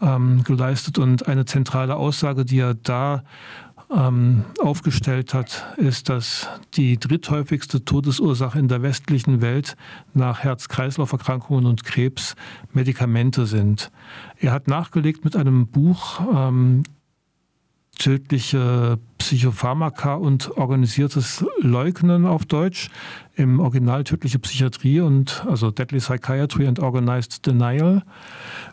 ähm, 0.00 0.42
geleistet 0.44 0.98
und 0.98 1.28
eine 1.28 1.44
zentrale 1.44 1.96
Aussage, 1.96 2.44
die 2.44 2.58
er 2.58 2.74
da 2.74 3.22
ähm, 3.94 4.44
aufgestellt 4.60 5.34
hat, 5.34 5.74
ist, 5.76 6.08
dass 6.08 6.48
die 6.74 6.98
dritthäufigste 6.98 7.84
Todesursache 7.84 8.58
in 8.58 8.68
der 8.68 8.82
westlichen 8.82 9.40
Welt 9.40 9.76
nach 10.14 10.40
Herz-Kreislauf-Erkrankungen 10.40 11.66
und 11.66 11.84
Krebs 11.84 12.36
Medikamente 12.72 13.46
sind. 13.46 13.90
Er 14.38 14.52
hat 14.52 14.68
nachgelegt 14.68 15.24
mit 15.24 15.36
einem 15.36 15.66
Buch 15.66 16.20
ähm, 16.34 16.82
tödliche 17.98 18.98
Psychopharmaka 19.18 20.14
und 20.14 20.56
organisiertes 20.56 21.44
Leugnen 21.60 22.26
auf 22.26 22.46
Deutsch, 22.46 22.90
im 23.34 23.60
Original 23.60 24.04
tödliche 24.04 24.38
Psychiatrie 24.38 25.00
und 25.00 25.44
also 25.46 25.70
Deadly 25.70 25.98
Psychiatry 25.98 26.66
and 26.66 26.80
Organized 26.80 27.46
Denial. 27.46 28.02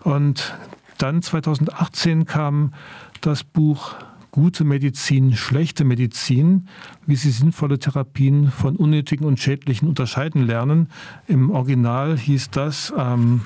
Und 0.03 0.55
dann 0.97 1.21
2018 1.21 2.25
kam 2.25 2.73
das 3.21 3.43
Buch 3.43 3.95
Gute 4.31 4.63
Medizin, 4.63 5.35
schlechte 5.35 5.83
Medizin, 5.83 6.67
wie 7.05 7.15
sie 7.15 7.31
sinnvolle 7.31 7.79
Therapien 7.79 8.51
von 8.51 8.75
unnötigen 8.75 9.25
und 9.25 9.39
schädlichen 9.39 9.87
unterscheiden 9.87 10.45
lernen. 10.45 10.89
Im 11.27 11.49
Original 11.49 12.17
hieß 12.17 12.51
das 12.51 12.93
ähm, 12.95 13.41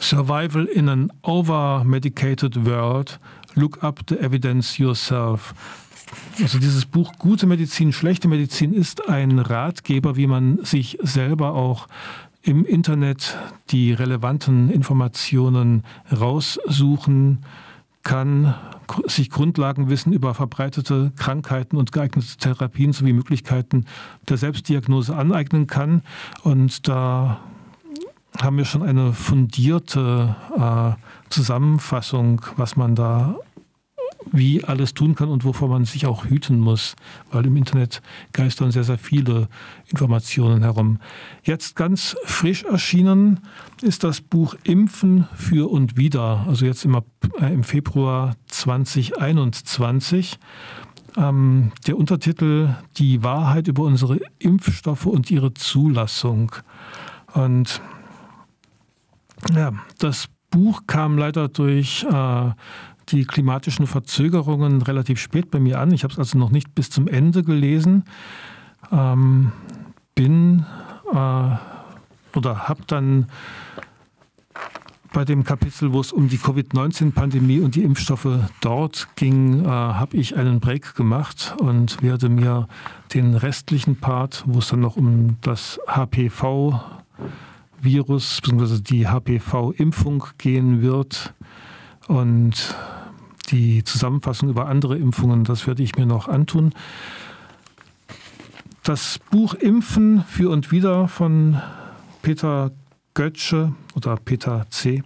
Survival 0.00 0.66
in 0.66 0.88
an 0.88 1.12
Over-Medicated 1.22 2.66
World, 2.66 3.18
Look 3.54 3.82
up 3.82 4.00
the 4.08 4.18
evidence 4.18 4.78
yourself. 4.78 5.54
Also 6.40 6.58
dieses 6.58 6.84
Buch 6.84 7.12
Gute 7.18 7.46
Medizin, 7.46 7.92
schlechte 7.92 8.28
Medizin 8.28 8.72
ist 8.72 9.08
ein 9.08 9.38
Ratgeber, 9.38 10.16
wie 10.16 10.26
man 10.26 10.64
sich 10.64 10.98
selber 11.02 11.54
auch 11.54 11.88
im 12.42 12.64
Internet 12.64 13.36
die 13.70 13.92
relevanten 13.92 14.70
Informationen 14.70 15.82
raussuchen 16.12 17.44
kann, 18.02 18.54
sich 19.06 19.30
Grundlagenwissen 19.30 20.12
über 20.12 20.34
verbreitete 20.34 21.12
Krankheiten 21.16 21.76
und 21.76 21.92
geeignete 21.92 22.36
Therapien 22.38 22.92
sowie 22.92 23.12
Möglichkeiten 23.12 23.86
der 24.28 24.36
Selbstdiagnose 24.36 25.16
aneignen 25.16 25.66
kann. 25.66 26.02
Und 26.42 26.88
da 26.88 27.40
haben 28.40 28.56
wir 28.56 28.64
schon 28.64 28.82
eine 28.82 29.12
fundierte 29.12 30.36
äh, 30.56 30.92
Zusammenfassung, 31.30 32.42
was 32.56 32.76
man 32.76 32.94
da 32.94 33.36
wie 34.32 34.64
alles 34.64 34.94
tun 34.94 35.14
kann 35.14 35.28
und 35.28 35.44
wovor 35.44 35.68
man 35.68 35.84
sich 35.84 36.06
auch 36.06 36.24
hüten 36.24 36.58
muss, 36.58 36.96
weil 37.30 37.46
im 37.46 37.56
Internet 37.56 38.02
geistern 38.32 38.70
sehr, 38.70 38.84
sehr 38.84 38.98
viele 38.98 39.48
Informationen 39.86 40.62
herum. 40.62 40.98
Jetzt 41.42 41.76
ganz 41.76 42.16
frisch 42.24 42.64
erschienen 42.64 43.40
ist 43.82 44.04
das 44.04 44.20
Buch 44.20 44.54
Impfen 44.64 45.28
für 45.34 45.70
und 45.70 45.96
wieder, 45.96 46.44
also 46.46 46.64
jetzt 46.66 46.84
im, 46.84 46.94
äh, 46.94 47.52
im 47.52 47.64
Februar 47.64 48.36
2021. 48.48 50.38
Ähm, 51.16 51.72
der 51.86 51.96
Untertitel 51.96 52.74
Die 52.96 53.22
Wahrheit 53.22 53.66
über 53.68 53.82
unsere 53.82 54.20
Impfstoffe 54.38 55.06
und 55.06 55.30
ihre 55.30 55.54
Zulassung. 55.54 56.52
Und 57.32 57.80
ja, 59.54 59.72
das 59.98 60.28
Buch 60.50 60.82
kam 60.86 61.18
leider 61.18 61.48
durch 61.48 62.04
äh, 62.04 62.50
die 63.10 63.24
klimatischen 63.24 63.86
Verzögerungen 63.86 64.82
relativ 64.82 65.18
spät 65.20 65.50
bei 65.50 65.60
mir 65.60 65.80
an. 65.80 65.92
Ich 65.92 66.04
habe 66.04 66.12
es 66.12 66.18
also 66.18 66.38
noch 66.38 66.50
nicht 66.50 66.74
bis 66.74 66.90
zum 66.90 67.08
Ende 67.08 67.42
gelesen. 67.42 68.04
Ähm, 68.92 69.52
bin 70.14 70.64
äh, 71.12 71.56
oder 72.34 72.68
habe 72.68 72.82
dann 72.86 73.26
bei 75.12 75.24
dem 75.24 75.44
Kapitel, 75.44 75.92
wo 75.92 76.00
es 76.00 76.12
um 76.12 76.28
die 76.28 76.38
Covid-19-Pandemie 76.38 77.60
und 77.60 77.74
die 77.74 77.82
Impfstoffe 77.82 78.28
dort 78.60 79.08
ging, 79.16 79.64
äh, 79.64 79.68
habe 79.68 80.16
ich 80.16 80.36
einen 80.36 80.60
Break 80.60 80.94
gemacht 80.94 81.56
und 81.58 82.02
werde 82.02 82.28
mir 82.28 82.68
den 83.14 83.34
restlichen 83.34 83.96
Part, 83.96 84.44
wo 84.46 84.58
es 84.58 84.68
dann 84.68 84.80
noch 84.80 84.96
um 84.96 85.38
das 85.40 85.80
HPV-Virus 85.86 86.82
bzw. 88.42 88.80
die 88.82 89.08
HPV-Impfung 89.08 90.24
gehen 90.36 90.82
wird 90.82 91.32
und 92.06 92.74
die 93.50 93.84
Zusammenfassung 93.84 94.48
über 94.48 94.66
andere 94.66 94.96
Impfungen, 94.96 95.44
das 95.44 95.66
werde 95.66 95.82
ich 95.82 95.96
mir 95.96 96.06
noch 96.06 96.28
antun. 96.28 96.74
Das 98.82 99.18
Buch 99.30 99.54
Impfen 99.54 100.24
für 100.24 100.50
und 100.50 100.72
wieder 100.72 101.08
von 101.08 101.60
Peter 102.22 102.70
Götzsche 103.14 103.74
oder 103.94 104.16
Peter 104.16 104.66
C. 104.70 105.02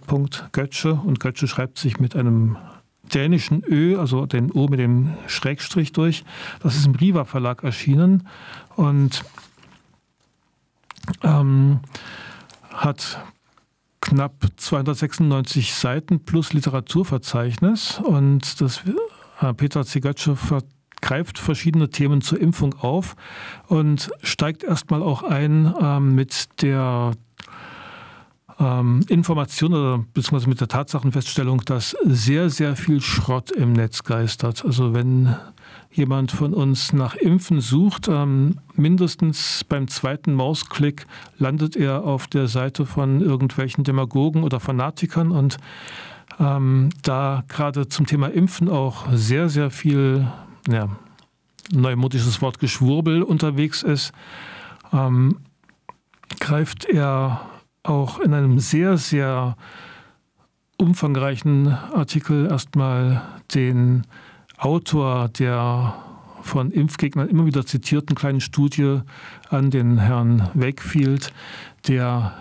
Götzsche 0.51 0.93
und 0.93 1.19
Götzsche 1.19 1.47
schreibt 1.47 1.79
sich 1.79 1.99
mit 1.99 2.15
einem 2.15 2.57
dänischen 3.13 3.63
Ö, 3.67 3.97
also 3.97 4.25
den 4.25 4.51
O 4.51 4.67
mit 4.67 4.79
dem 4.79 5.13
Schrägstrich 5.27 5.91
durch. 5.91 6.23
Das 6.61 6.75
ist 6.75 6.85
im 6.85 6.95
Riva 6.95 7.25
Verlag 7.25 7.63
erschienen 7.63 8.27
und 8.75 9.23
ähm, 11.23 11.79
hat 12.71 13.19
knapp 14.13 14.45
296 14.57 15.73
Seiten 15.73 16.23
plus 16.23 16.53
Literaturverzeichnis 16.53 17.99
und 17.99 18.61
das 18.61 18.83
äh, 19.41 19.53
Peter 19.55 19.85
Zigatschow 19.85 20.61
greift 21.01 21.39
verschiedene 21.39 21.89
Themen 21.89 22.21
zur 22.21 22.39
Impfung 22.39 22.75
auf 22.75 23.15
und 23.67 24.11
steigt 24.21 24.63
erstmal 24.63 25.01
auch 25.01 25.23
ein 25.23 25.73
ähm, 25.81 26.13
mit 26.13 26.61
der 26.61 27.13
ähm, 28.59 29.03
Information 29.09 29.73
oder 29.73 30.05
beziehungsweise 30.13 30.47
mit 30.47 30.61
der 30.61 30.67
Tatsachenfeststellung, 30.67 31.61
dass 31.65 31.97
sehr, 32.03 32.51
sehr 32.51 32.75
viel 32.75 33.01
Schrott 33.01 33.49
im 33.49 33.73
Netz 33.73 34.03
geistert. 34.03 34.63
Also 34.63 34.93
wenn 34.93 35.35
jemand 35.93 36.31
von 36.31 36.53
uns 36.53 36.91
nach 36.91 37.15
Impfen 37.15 37.61
sucht, 37.61 38.07
ähm, 38.07 38.59
mindestens 38.75 39.63
beim 39.63 39.87
zweiten 39.87 40.33
Mausklick 40.33 41.05
landet 41.37 41.75
er 41.75 42.03
auf 42.03 42.27
der 42.27 42.47
Seite 42.47 42.85
von 42.85 43.21
irgendwelchen 43.21 43.83
Demagogen 43.83 44.43
oder 44.43 44.59
Fanatikern 44.59 45.31
und 45.31 45.57
ähm, 46.39 46.89
da 47.03 47.43
gerade 47.47 47.87
zum 47.87 48.07
Thema 48.07 48.27
Impfen 48.27 48.69
auch 48.69 49.05
sehr, 49.13 49.49
sehr 49.49 49.69
viel, 49.69 50.27
ja, 50.67 50.89
neumodisches 51.71 52.41
Wort 52.41 52.59
Geschwurbel 52.59 53.21
unterwegs 53.21 53.83
ist, 53.83 54.11
ähm, 54.91 55.37
greift 56.39 56.85
er 56.85 57.41
auch 57.83 58.19
in 58.19 58.33
einem 58.33 58.59
sehr, 58.59 58.97
sehr 58.97 59.55
umfangreichen 60.77 61.67
Artikel 61.67 62.47
erstmal 62.47 63.21
den 63.53 64.03
Autor 64.63 65.27
der 65.27 65.93
von 66.41 66.71
Impfgegnern 66.71 67.27
immer 67.27 67.45
wieder 67.45 67.65
zitierten 67.65 68.15
kleinen 68.15 68.39
Studie 68.39 69.01
an 69.49 69.71
den 69.71 69.97
Herrn 69.97 70.49
Wakefield, 70.53 71.33
der 71.87 72.33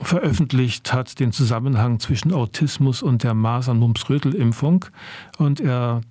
veröffentlicht 0.00 0.92
hat 0.92 1.18
den 1.18 1.32
Zusammenhang 1.32 1.98
zwischen 1.98 2.32
Autismus 2.32 3.02
und 3.02 3.22
der 3.22 3.32
Masern-Mumps-Rötel-Impfung. 3.32 4.84
Und 5.38 5.60
er 5.60 6.02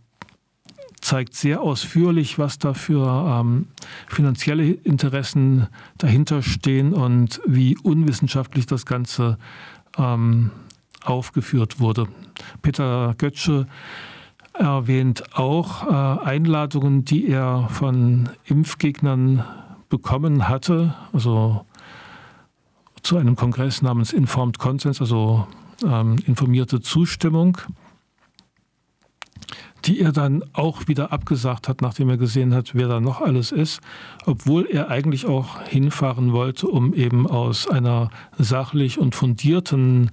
zeigt 0.99 1.35
sehr 1.35 1.61
ausführlich, 1.61 2.39
was 2.39 2.57
da 2.57 2.73
für 2.73 3.07
ähm, 3.07 3.67
finanzielle 4.07 4.71
Interessen 4.71 5.67
dahinter 5.99 6.41
stehen 6.41 6.93
und 6.93 7.39
wie 7.45 7.77
unwissenschaftlich 7.77 8.65
das 8.65 8.85
Ganze 8.85 9.37
ähm, 9.97 10.49
aufgeführt 11.03 11.79
wurde. 11.79 12.07
Peter 12.61 13.13
Götzsche 13.17 13.67
erwähnt 14.59 15.37
auch 15.37 15.83
äh, 15.87 16.25
Einladungen, 16.25 17.05
die 17.05 17.27
er 17.27 17.67
von 17.69 18.29
Impfgegnern 18.45 19.43
bekommen 19.89 20.47
hatte, 20.47 20.95
also 21.13 21.65
zu 23.03 23.17
einem 23.17 23.35
Kongress 23.35 23.81
namens 23.81 24.11
Informed 24.11 24.59
Consent, 24.59 24.99
also 24.99 25.47
ähm, 25.85 26.17
informierte 26.25 26.81
Zustimmung, 26.81 27.57
die 29.85 30.01
er 30.01 30.11
dann 30.11 30.43
auch 30.53 30.87
wieder 30.87 31.13
abgesagt 31.13 31.69
hat, 31.69 31.81
nachdem 31.81 32.09
er 32.09 32.17
gesehen 32.17 32.53
hat, 32.53 32.75
wer 32.75 32.87
da 32.87 32.99
noch 32.99 33.21
alles 33.21 33.51
ist, 33.51 33.79
obwohl 34.25 34.65
er 34.65 34.89
eigentlich 34.89 35.25
auch 35.25 35.61
hinfahren 35.61 36.33
wollte, 36.33 36.67
um 36.67 36.93
eben 36.93 37.27
aus 37.27 37.67
einer 37.67 38.09
sachlich 38.37 38.99
und 38.99 39.15
fundierten 39.15 40.11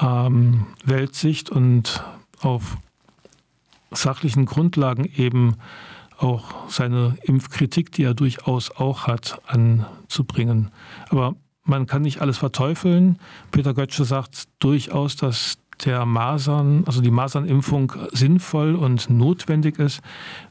ähm, 0.00 0.66
Weltsicht 0.84 1.48
und 1.48 2.04
auf 2.40 2.76
sachlichen 3.96 4.46
Grundlagen 4.46 5.04
eben 5.04 5.56
auch 6.18 6.68
seine 6.68 7.16
Impfkritik, 7.22 7.92
die 7.92 8.04
er 8.04 8.14
durchaus 8.14 8.70
auch 8.70 9.06
hat, 9.06 9.40
anzubringen. 9.46 10.70
Aber 11.10 11.34
man 11.64 11.86
kann 11.86 12.02
nicht 12.02 12.20
alles 12.20 12.38
verteufeln. 12.38 13.18
Peter 13.50 13.74
Götzsche 13.74 14.04
sagt 14.04 14.44
durchaus, 14.60 15.16
dass 15.16 15.58
der 15.84 16.06
Masern, 16.06 16.84
also 16.86 17.02
die 17.02 17.10
Masernimpfung 17.10 17.92
sinnvoll 18.12 18.76
und 18.76 19.10
notwendig 19.10 19.78
ist. 19.78 20.00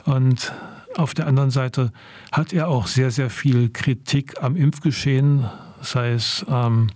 Und 0.03 0.53
auf 0.95 1.13
der 1.13 1.27
anderen 1.27 1.49
Seite 1.49 1.91
hat 2.31 2.53
er 2.53 2.67
auch 2.67 2.87
sehr, 2.87 3.11
sehr 3.11 3.29
viel 3.29 3.69
Kritik 3.69 4.41
am 4.43 4.55
Impfgeschehen, 4.55 5.49
sei 5.81 6.11
es 6.11 6.45
ähm, 6.49 6.87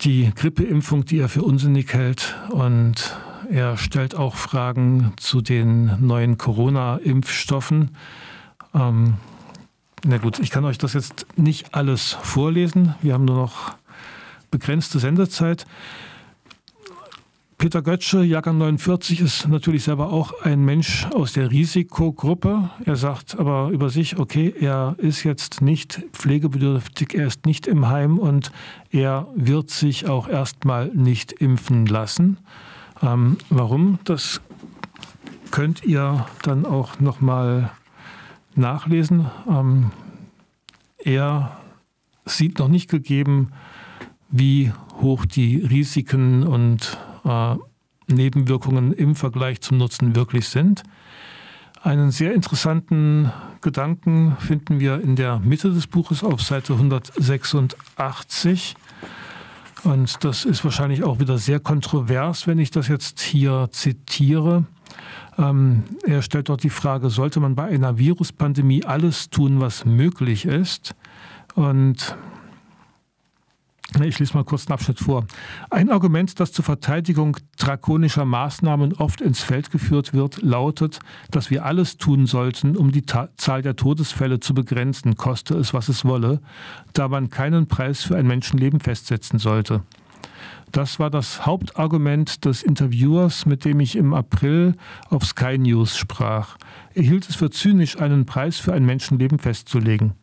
die 0.00 0.30
Grippeimpfung, 0.34 1.04
die 1.04 1.18
er 1.18 1.28
für 1.28 1.42
unsinnig 1.42 1.92
hält 1.92 2.36
und 2.50 3.16
er 3.50 3.76
stellt 3.76 4.14
auch 4.14 4.36
Fragen 4.36 5.12
zu 5.16 5.40
den 5.40 6.06
neuen 6.06 6.38
Corona-Impfstoffen. 6.38 7.90
Ähm, 8.74 9.14
na 10.04 10.18
gut, 10.18 10.38
ich 10.40 10.50
kann 10.50 10.64
euch 10.64 10.78
das 10.78 10.94
jetzt 10.94 11.26
nicht 11.36 11.74
alles 11.74 12.12
vorlesen. 12.22 12.94
Wir 13.02 13.14
haben 13.14 13.24
nur 13.24 13.36
noch 13.36 13.74
begrenzte 14.50 14.98
Sendezeit. 14.98 15.66
Peter 17.62 17.80
Götzsche, 17.80 18.24
Jahrgang 18.24 18.58
49, 18.58 19.20
ist 19.20 19.46
natürlich 19.46 19.84
selber 19.84 20.12
auch 20.12 20.32
ein 20.42 20.64
Mensch 20.64 21.06
aus 21.14 21.34
der 21.34 21.52
Risikogruppe. 21.52 22.70
Er 22.84 22.96
sagt 22.96 23.38
aber 23.38 23.68
über 23.68 23.88
sich, 23.88 24.18
okay, 24.18 24.52
er 24.58 24.96
ist 24.98 25.22
jetzt 25.22 25.60
nicht 25.60 26.02
pflegebedürftig, 26.12 27.14
er 27.14 27.28
ist 27.28 27.46
nicht 27.46 27.68
im 27.68 27.88
Heim 27.88 28.18
und 28.18 28.50
er 28.90 29.28
wird 29.36 29.70
sich 29.70 30.08
auch 30.08 30.26
erstmal 30.26 30.88
nicht 30.88 31.30
impfen 31.30 31.86
lassen. 31.86 32.38
Ähm, 33.02 33.36
warum? 33.50 33.98
Das 34.04 34.40
könnt 35.50 35.84
ihr 35.84 36.26
dann 36.42 36.64
auch 36.64 37.00
nochmal 37.00 37.70
nachlesen. 38.54 39.26
Ähm, 39.48 39.90
er 40.98 41.60
sieht 42.24 42.58
noch 42.58 42.68
nicht 42.68 42.88
gegeben, 42.88 43.52
wie 44.30 44.72
hoch 45.00 45.26
die 45.26 45.56
Risiken 45.56 46.46
und 46.46 46.96
äh, 47.24 47.56
Nebenwirkungen 48.06 48.92
im 48.92 49.14
Vergleich 49.14 49.60
zum 49.60 49.76
Nutzen 49.78 50.16
wirklich 50.16 50.48
sind. 50.48 50.82
Einen 51.82 52.12
sehr 52.12 52.34
interessanten 52.34 53.32
Gedanken 53.60 54.36
finden 54.38 54.80
wir 54.80 55.00
in 55.00 55.16
der 55.16 55.40
Mitte 55.40 55.70
des 55.70 55.88
Buches 55.88 56.22
auf 56.22 56.40
Seite 56.40 56.74
186. 56.74 58.76
Und 59.84 60.22
das 60.24 60.44
ist 60.44 60.64
wahrscheinlich 60.64 61.02
auch 61.02 61.18
wieder 61.18 61.38
sehr 61.38 61.58
kontrovers, 61.58 62.46
wenn 62.46 62.58
ich 62.58 62.70
das 62.70 62.88
jetzt 62.88 63.20
hier 63.20 63.68
zitiere. 63.72 64.64
Ähm, 65.38 65.84
er 66.04 66.22
stellt 66.22 66.48
dort 66.48 66.62
die 66.62 66.70
Frage, 66.70 67.10
sollte 67.10 67.40
man 67.40 67.54
bei 67.54 67.64
einer 67.64 67.98
Viruspandemie 67.98 68.84
alles 68.84 69.30
tun, 69.30 69.60
was 69.60 69.84
möglich 69.84 70.44
ist? 70.44 70.94
Und 71.54 72.16
ich 74.00 74.18
lese 74.18 74.34
mal 74.34 74.44
kurz 74.44 74.66
einen 74.66 74.74
Abschnitt 74.74 74.98
vor. 74.98 75.26
Ein 75.70 75.90
Argument, 75.90 76.40
das 76.40 76.52
zur 76.52 76.64
Verteidigung 76.64 77.36
drakonischer 77.58 78.24
Maßnahmen 78.24 78.94
oft 78.94 79.20
ins 79.20 79.42
Feld 79.42 79.70
geführt 79.70 80.14
wird, 80.14 80.42
lautet, 80.42 81.00
dass 81.30 81.50
wir 81.50 81.64
alles 81.64 81.98
tun 81.98 82.26
sollten, 82.26 82.76
um 82.76 82.92
die 82.92 83.02
Ta 83.02 83.28
Zahl 83.36 83.62
der 83.62 83.76
Todesfälle 83.76 84.40
zu 84.40 84.54
begrenzen, 84.54 85.16
koste 85.16 85.54
es, 85.54 85.74
was 85.74 85.88
es 85.88 86.04
wolle, 86.04 86.40
da 86.92 87.08
man 87.08 87.30
keinen 87.30 87.68
Preis 87.68 88.02
für 88.02 88.16
ein 88.16 88.26
Menschenleben 88.26 88.80
festsetzen 88.80 89.38
sollte. 89.38 89.82
Das 90.72 90.98
war 90.98 91.10
das 91.10 91.44
Hauptargument 91.44 92.46
des 92.46 92.62
Interviewers, 92.62 93.44
mit 93.44 93.66
dem 93.66 93.78
ich 93.80 93.94
im 93.94 94.14
April 94.14 94.74
auf 95.10 95.24
Sky 95.26 95.58
News 95.58 95.98
sprach. 95.98 96.56
Er 96.94 97.02
hielt 97.02 97.28
es 97.28 97.36
für 97.36 97.50
zynisch, 97.50 98.00
einen 98.00 98.24
Preis 98.24 98.58
für 98.58 98.72
ein 98.72 98.86
Menschenleben 98.86 99.38
festzulegen. 99.38 100.14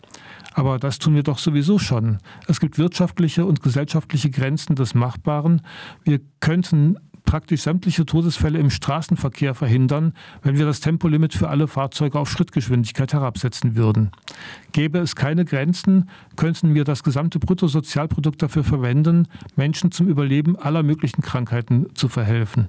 Aber 0.59 0.77
das 0.77 0.99
tun 0.99 1.15
wir 1.15 1.23
doch 1.23 1.37
sowieso 1.37 1.79
schon. 1.79 2.17
Es 2.45 2.59
gibt 2.59 2.77
wirtschaftliche 2.77 3.45
und 3.45 3.63
gesellschaftliche 3.63 4.29
Grenzen 4.29 4.75
des 4.75 4.93
Machbaren. 4.93 5.61
Wir 6.03 6.19
könnten 6.41 6.97
praktisch 7.23 7.61
sämtliche 7.61 8.05
Todesfälle 8.05 8.59
im 8.59 8.69
Straßenverkehr 8.69 9.55
verhindern, 9.55 10.11
wenn 10.41 10.57
wir 10.57 10.65
das 10.65 10.81
Tempolimit 10.81 11.33
für 11.33 11.47
alle 11.47 11.69
Fahrzeuge 11.69 12.19
auf 12.19 12.29
Schrittgeschwindigkeit 12.29 13.13
herabsetzen 13.13 13.77
würden. 13.77 14.11
Gäbe 14.73 14.97
es 14.97 15.15
keine 15.15 15.45
Grenzen, 15.45 16.09
könnten 16.35 16.73
wir 16.73 16.83
das 16.83 17.03
gesamte 17.03 17.39
Bruttosozialprodukt 17.39 18.41
dafür 18.41 18.65
verwenden, 18.65 19.29
Menschen 19.55 19.93
zum 19.93 20.09
Überleben 20.09 20.57
aller 20.57 20.83
möglichen 20.83 21.21
Krankheiten 21.21 21.87
zu 21.95 22.09
verhelfen 22.09 22.67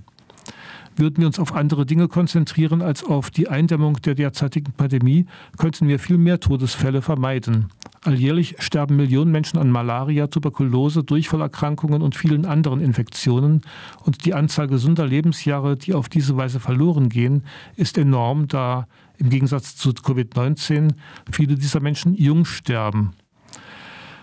würden 1.01 1.19
wir 1.19 1.27
uns 1.27 1.39
auf 1.39 1.55
andere 1.55 1.87
Dinge 1.87 2.09
konzentrieren 2.09 2.83
als 2.83 3.03
auf 3.03 3.31
die 3.31 3.49
Eindämmung 3.49 4.01
der 4.03 4.15
derzeitigen 4.15 4.73
Pandemie, 4.73 5.27
könnten 5.57 5.89
wir 5.89 5.99
viel 5.99 6.19
mehr 6.19 6.41
Todesfälle 6.41 7.03
vermeiden. 7.03 7.69
Alljährlich 8.03 8.57
sterben 8.61 8.97
Millionen 8.97 9.31
Menschen 9.31 9.59
an 9.59 9.71
Malaria, 9.71 10.27
Tuberkulose, 10.27 11.05
Durchfallerkrankungen 11.05 12.01
und 12.01 12.17
vielen 12.17 12.47
anderen 12.47 12.81
Infektionen. 12.81 13.61
Und 14.05 14.25
die 14.25 14.33
Anzahl 14.33 14.69
gesunder 14.69 15.07
Lebensjahre, 15.07 15.77
die 15.77 15.93
auf 15.93 16.09
diese 16.09 16.35
Weise 16.37 16.61
verloren 16.61 17.11
gehen, 17.11 17.45
ist 17.77 17.99
enorm, 17.99 18.49
da 18.49 18.87
im 19.19 19.29
Gegensatz 19.29 19.77
zu 19.77 19.91
Covid-19 19.91 20.95
viele 21.31 21.57
dieser 21.57 21.81
Menschen 21.81 22.15
jung 22.15 22.47
sterben. 22.47 23.11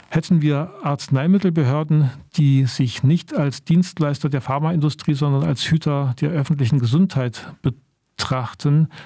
Hätten 0.10 0.42
wir 0.42 0.72
Arzneimittelbehörden, 0.82 2.10
die 2.36 2.66
sich 2.66 3.04
nicht 3.04 3.36
als 3.36 3.64
Dienstleister 3.64 4.30
der 4.30 4.42
Pharmaindustrie, 4.42 5.14
sondern 5.14 5.44
als 5.44 5.70
Hüter 5.70 6.16
der 6.20 6.32
öffentlichen 6.32 6.80
Gesundheit 6.80 7.54
betrachten, 7.62 7.87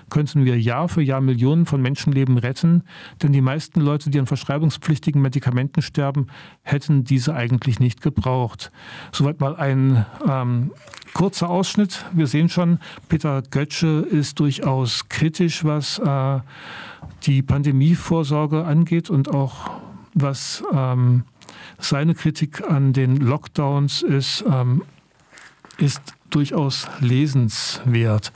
könnten 0.10 0.46
wir 0.46 0.60
Jahr 0.60 0.90
für 0.90 1.02
Jahr 1.02 1.22
Millionen 1.22 1.66
von 1.66 1.82
Menschenleben 1.82 2.38
retten, 2.38 2.84
denn 3.22 3.34
die 3.34 3.42
meisten 3.42 3.82
Leute, 3.82 4.10
die 4.10 4.20
an 4.20 4.26
verschreibungspflichtigen 4.26 5.22
Medikamenten 5.22 5.82
sterben, 5.82 6.28
hätten 6.64 7.04
diese 7.04 7.36
eigentlich 7.36 7.80
nicht 7.80 8.02
gebraucht. 8.02 8.72
Soweit 9.12 9.40
mal 9.40 9.56
ein 9.56 10.06
ähm, 10.28 10.72
kurzer 11.14 11.50
Ausschnitt. 11.50 12.06
Wir 12.14 12.28
sehen 12.28 12.50
schon, 12.50 12.80
Peter 13.10 13.42
Götzsche 13.42 14.06
ist 14.10 14.40
durchaus 14.40 15.10
kritisch, 15.10 15.64
was 15.64 16.00
äh, 16.00 16.40
die 17.24 17.42
Pandemievorsorge 17.42 18.66
angeht 18.66 19.10
und 19.10 19.30
auch 19.30 19.82
was 20.14 20.64
ähm, 20.74 21.24
seine 21.80 22.16
Kritik 22.16 22.70
an 22.70 22.94
den 22.94 23.18
Lockdowns 23.18 24.02
ist, 24.02 24.44
ähm, 24.50 24.84
ist 25.78 26.02
durchaus 26.30 26.88
lesenswert. 27.00 28.32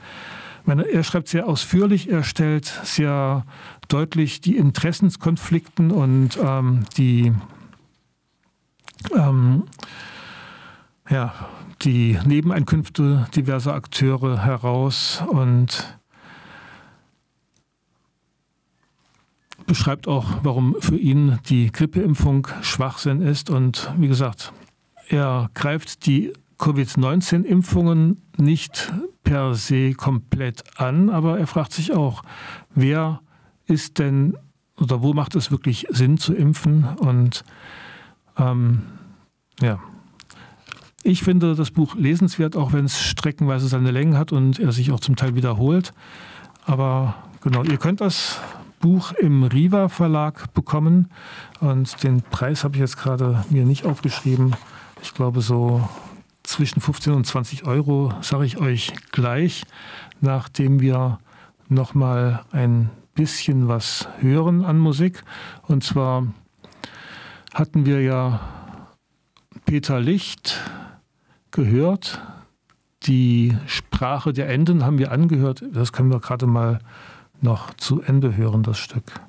Meine, 0.66 0.82
er 0.82 1.04
schreibt 1.04 1.28
sehr 1.28 1.46
ausführlich, 1.46 2.10
er 2.10 2.24
stellt 2.24 2.64
sehr 2.82 3.46
deutlich 3.86 4.40
die 4.40 4.56
Interessenskonflikten 4.56 5.92
und 5.92 6.36
ähm, 6.42 6.82
die, 6.96 7.32
ähm, 9.14 9.62
ja, 11.08 11.32
die 11.82 12.18
Nebeneinkünfte 12.24 13.28
diverser 13.36 13.74
Akteure 13.74 14.44
heraus 14.44 15.22
und 15.28 15.96
beschreibt 19.66 20.08
auch, 20.08 20.40
warum 20.42 20.74
für 20.80 20.96
ihn 20.96 21.38
die 21.48 21.70
Grippeimpfung 21.70 22.48
Schwachsinn 22.62 23.20
ist. 23.20 23.50
Und 23.50 23.92
wie 23.98 24.08
gesagt, 24.08 24.52
er 25.08 25.48
greift 25.54 26.06
die 26.06 26.32
Covid-19-Impfungen 26.58 28.20
nicht 28.36 28.92
per 29.26 29.56
se 29.56 29.92
komplett 29.94 30.62
an, 30.80 31.10
aber 31.10 31.38
er 31.38 31.48
fragt 31.48 31.72
sich 31.72 31.92
auch, 31.92 32.22
wer 32.74 33.20
ist 33.66 33.98
denn 33.98 34.38
oder 34.78 35.02
wo 35.02 35.14
macht 35.14 35.34
es 35.34 35.50
wirklich 35.50 35.86
Sinn 35.90 36.16
zu 36.16 36.32
impfen? 36.32 36.84
Und 37.00 37.44
ähm, 38.38 38.82
ja, 39.60 39.80
ich 41.02 41.24
finde 41.24 41.56
das 41.56 41.72
Buch 41.72 41.96
lesenswert, 41.96 42.56
auch 42.56 42.72
wenn 42.72 42.84
es 42.84 43.02
streckenweise 43.02 43.66
seine 43.66 43.90
Längen 43.90 44.16
hat 44.16 44.30
und 44.30 44.60
er 44.60 44.70
sich 44.70 44.92
auch 44.92 45.00
zum 45.00 45.16
Teil 45.16 45.34
wiederholt. 45.34 45.92
Aber 46.64 47.16
genau, 47.40 47.64
ihr 47.64 47.78
könnt 47.78 48.00
das 48.00 48.38
Buch 48.78 49.10
im 49.12 49.42
Riva 49.42 49.88
Verlag 49.88 50.54
bekommen 50.54 51.10
und 51.58 52.02
den 52.04 52.22
Preis 52.22 52.62
habe 52.62 52.76
ich 52.76 52.80
jetzt 52.80 52.96
gerade 52.96 53.44
mir 53.50 53.64
nicht 53.64 53.86
aufgeschrieben. 53.86 54.54
Ich 55.02 55.14
glaube 55.14 55.40
so 55.40 55.88
zwischen 56.56 56.80
15 56.80 57.12
und 57.12 57.26
20 57.26 57.66
Euro, 57.66 58.14
sage 58.22 58.46
ich 58.46 58.56
euch 58.56 58.94
gleich, 59.12 59.64
nachdem 60.22 60.80
wir 60.80 61.18
noch 61.68 61.92
mal 61.92 62.46
ein 62.50 62.88
bisschen 63.14 63.68
was 63.68 64.08
hören 64.20 64.64
an 64.64 64.78
Musik. 64.78 65.22
Und 65.68 65.84
zwar 65.84 66.26
hatten 67.52 67.84
wir 67.84 68.00
ja 68.00 68.40
Peter 69.66 70.00
Licht 70.00 70.58
gehört. 71.50 72.22
Die 73.02 73.54
Sprache 73.66 74.32
der 74.32 74.48
Enden 74.48 74.82
haben 74.82 74.96
wir 74.96 75.12
angehört. 75.12 75.62
Das 75.74 75.92
können 75.92 76.10
wir 76.10 76.20
gerade 76.20 76.46
mal 76.46 76.78
noch 77.42 77.74
zu 77.74 78.00
Ende 78.00 78.34
hören, 78.34 78.62
das 78.62 78.78
Stück. 78.78 79.20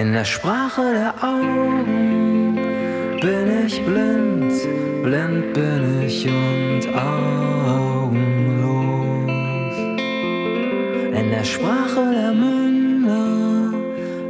In 0.00 0.12
der 0.12 0.24
Sprache 0.24 0.92
der 0.92 1.12
Augen 1.24 2.54
bin 3.20 3.66
ich 3.66 3.84
blind, 3.84 4.52
blind 5.02 5.52
bin 5.54 6.02
ich 6.06 6.24
und 6.24 6.86
augenlos. 6.94 8.14
In 11.20 11.30
der 11.30 11.42
Sprache 11.42 12.12
der 12.14 12.32
Münder 12.32 13.72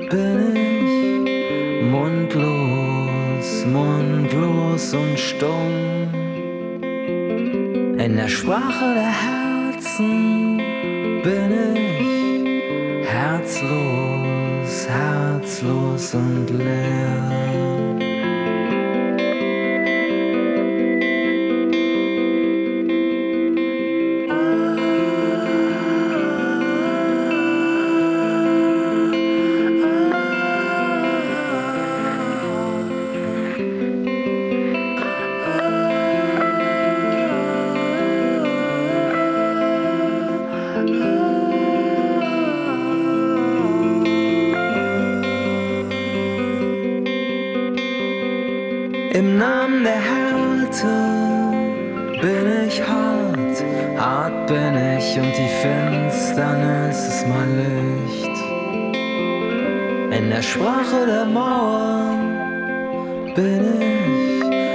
bin 0.09 0.57
ich 0.57 1.83
mundlos, 1.93 3.49
mundlos 3.66 4.95
und 4.95 5.19
stumm. 5.19 5.75
In 7.99 8.16
der 8.16 8.29
Sprache 8.29 8.95
der 8.95 9.12
Herzen 9.27 10.48
bin 15.61 15.71
ich 15.71 15.89
herzlos, 16.05 17.48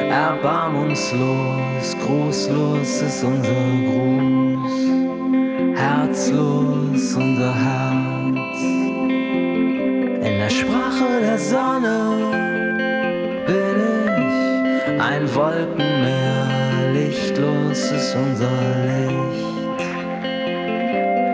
Erbarmungslos, 0.10 1.98
großlos 2.06 3.02
ist 3.02 3.24
unser 3.24 3.64
Gruß, 3.88 4.76
herzlos 5.76 7.16
unser 7.16 7.54
Herz. 7.54 8.62
In 10.28 10.36
der 10.39 10.50
Sprache 10.50 11.20
der 11.22 11.38
Sonne 11.38 11.98
bin 13.48 13.78
ich 14.18 15.02
ein 15.02 15.36
Wolkenmeer, 15.36 16.48
lichtlos 16.94 17.91
ist 17.91 18.16
unser 18.16 18.52
Licht. 18.86 19.82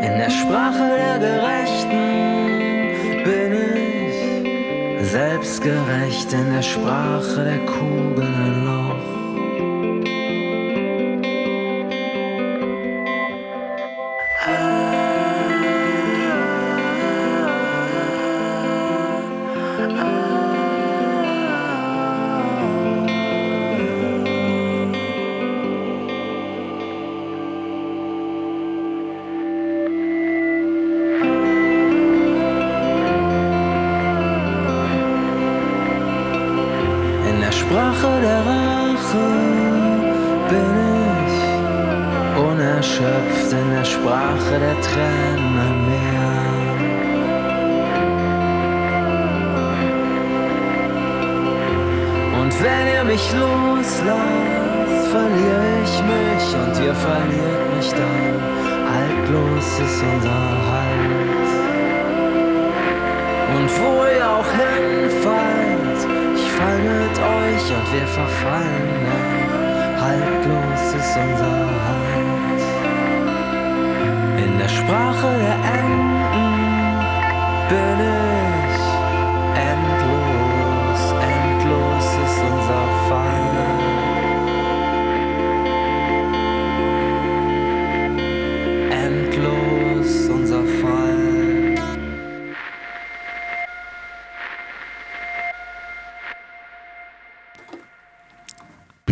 In 0.04 0.18
der 0.18 0.30
Sprache 0.30 0.88
der 0.98 1.20
Gerechten 1.20 1.90
bin 1.90 2.34
ich 2.34 2.39
selbstgerecht 5.12 6.34
in 6.34 6.54
der 6.54 6.62
Sprache 6.62 7.44
der 7.44 7.66
Kugeln 7.66 8.36
ein 8.36 8.66
Loch. 8.66 9.19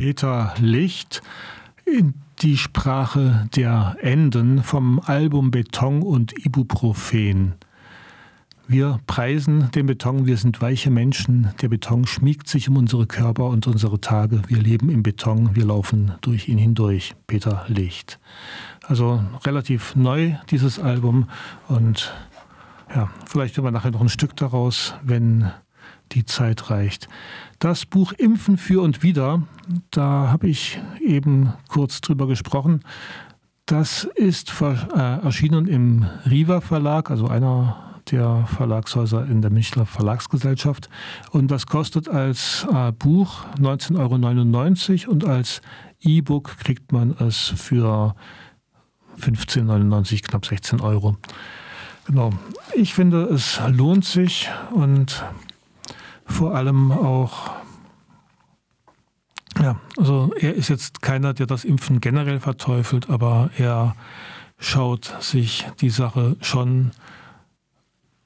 Peter 0.08 0.54
Licht 0.62 1.22
in 1.84 2.14
die 2.40 2.56
Sprache 2.56 3.50
der 3.58 3.98
Enden 4.00 4.64
vom 4.64 5.02
Album 5.02 5.52
Beton 5.52 6.02
und 6.02 6.46
Ibuprofen. 6.46 7.56
Wir 8.70 9.02
preisen 9.06 9.70
den 9.72 9.86
Beton, 9.86 10.26
wir 10.26 10.38
sind 10.38 10.62
weiche 10.62 10.92
Menschen. 10.92 11.50
Der 11.62 11.68
Beton 11.68 12.08
schmiegt 12.08 12.48
sich 12.48 12.70
um 12.70 12.78
unsere 12.78 13.06
Körper 13.06 13.48
und 13.48 13.68
unsere 13.68 14.00
Tage. 14.00 14.44
Wir 14.48 14.60
leben 14.60 14.90
im 14.90 15.04
Beton, 15.04 15.58
wir 15.58 15.66
laufen 15.66 16.14
durch 16.22 16.48
ihn 16.48 16.58
hindurch. 16.58 17.14
Peter 17.28 17.66
Licht. 17.68 18.18
Also 18.84 19.22
relativ 19.44 19.94
neu 19.98 20.36
dieses 20.50 20.80
Album 20.80 21.28
und 21.68 22.14
ja, 22.96 23.10
vielleicht 23.26 23.58
hören 23.58 23.66
wir 23.66 23.72
nachher 23.72 23.92
noch 23.92 24.00
ein 24.00 24.08
Stück 24.08 24.38
daraus, 24.38 24.94
wenn 25.04 25.52
die 26.14 26.26
Zeit 26.26 26.70
reicht. 26.70 27.10
Das 27.60 27.88
Buch 27.88 28.14
Impfen 28.14 28.58
für 28.58 28.82
und 28.82 29.02
wieder, 29.02 29.42
da 29.90 30.30
habe 30.32 30.48
ich 30.48 30.80
eben 31.02 31.54
kurz 31.70 32.02
drüber 32.02 32.28
gesprochen. 32.28 32.82
Das 33.66 34.04
ist 34.04 34.54
äh, 34.62 34.96
erschienen 34.96 35.68
im 35.68 36.06
Riva 36.30 36.62
Verlag, 36.62 37.10
also 37.10 37.28
einer 37.28 38.02
der 38.12 38.46
Verlagshäuser 38.46 39.26
in 39.26 39.42
der 39.42 39.52
Münchner 39.52 39.88
Verlagsgesellschaft. 39.88 40.88
Und 41.32 41.50
das 41.50 41.66
kostet 41.66 42.08
als 42.08 42.66
äh, 42.72 42.92
Buch 42.92 43.44
19,99 43.60 45.08
Euro 45.08 45.12
und 45.12 45.26
als 45.26 45.62
E-Book 46.00 46.58
kriegt 46.60 46.92
man 46.92 47.12
es 47.20 47.54
für 47.56 48.16
15,99, 49.20 50.22
knapp 50.22 50.46
16 50.46 50.80
Euro. 50.80 51.18
Genau. 52.06 52.30
Ich 52.76 52.94
finde, 52.94 53.24
es 53.24 53.60
lohnt 53.68 54.06
sich 54.06 54.50
und 54.72 55.26
vor 56.28 56.56
allem 56.56 56.92
auch, 56.92 57.52
ja, 59.62 59.80
also 59.98 60.32
er 60.40 60.54
ist 60.54 60.70
jetzt 60.70 61.02
keiner, 61.02 61.34
der 61.34 61.48
das 61.48 61.64
Impfen 61.64 62.02
generell 62.02 62.40
verteufelt, 62.40 63.10
aber 63.10 63.50
er 63.58 63.96
schaut 64.60 65.16
sich 65.20 65.68
die 65.82 65.90
Sache 65.90 66.36
schon 66.42 66.92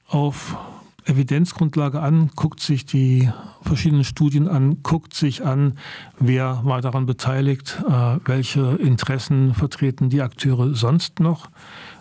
auf 0.08 0.56
Evidenzgrundlage 1.04 2.00
an, 2.00 2.30
guckt 2.36 2.60
sich 2.60 2.84
die 2.86 3.28
verschiedenen 3.62 4.04
Studien 4.04 4.48
an, 4.48 4.82
guckt 4.82 5.14
sich 5.14 5.44
an, 5.44 5.78
wer 6.18 6.60
war 6.64 6.80
daran 6.80 7.06
beteiligt, 7.06 7.82
äh, 7.88 8.18
welche 8.24 8.76
Interessen 8.76 9.54
vertreten 9.54 10.10
die 10.10 10.22
Akteure 10.22 10.74
sonst 10.74 11.20
noch. 11.20 11.50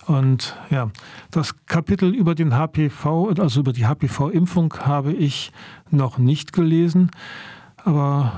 Und 0.07 0.55
ja, 0.69 0.91
das 1.31 1.65
Kapitel 1.65 2.13
über 2.13 2.35
den 2.35 2.53
HPV, 2.53 3.29
also 3.39 3.61
über 3.61 3.73
die 3.73 3.85
HPV-Impfung, 3.85 4.73
habe 4.79 5.13
ich 5.13 5.51
noch 5.93 6.17
nicht 6.17 6.53
gelesen. 6.53 7.11
Aber 7.83 8.31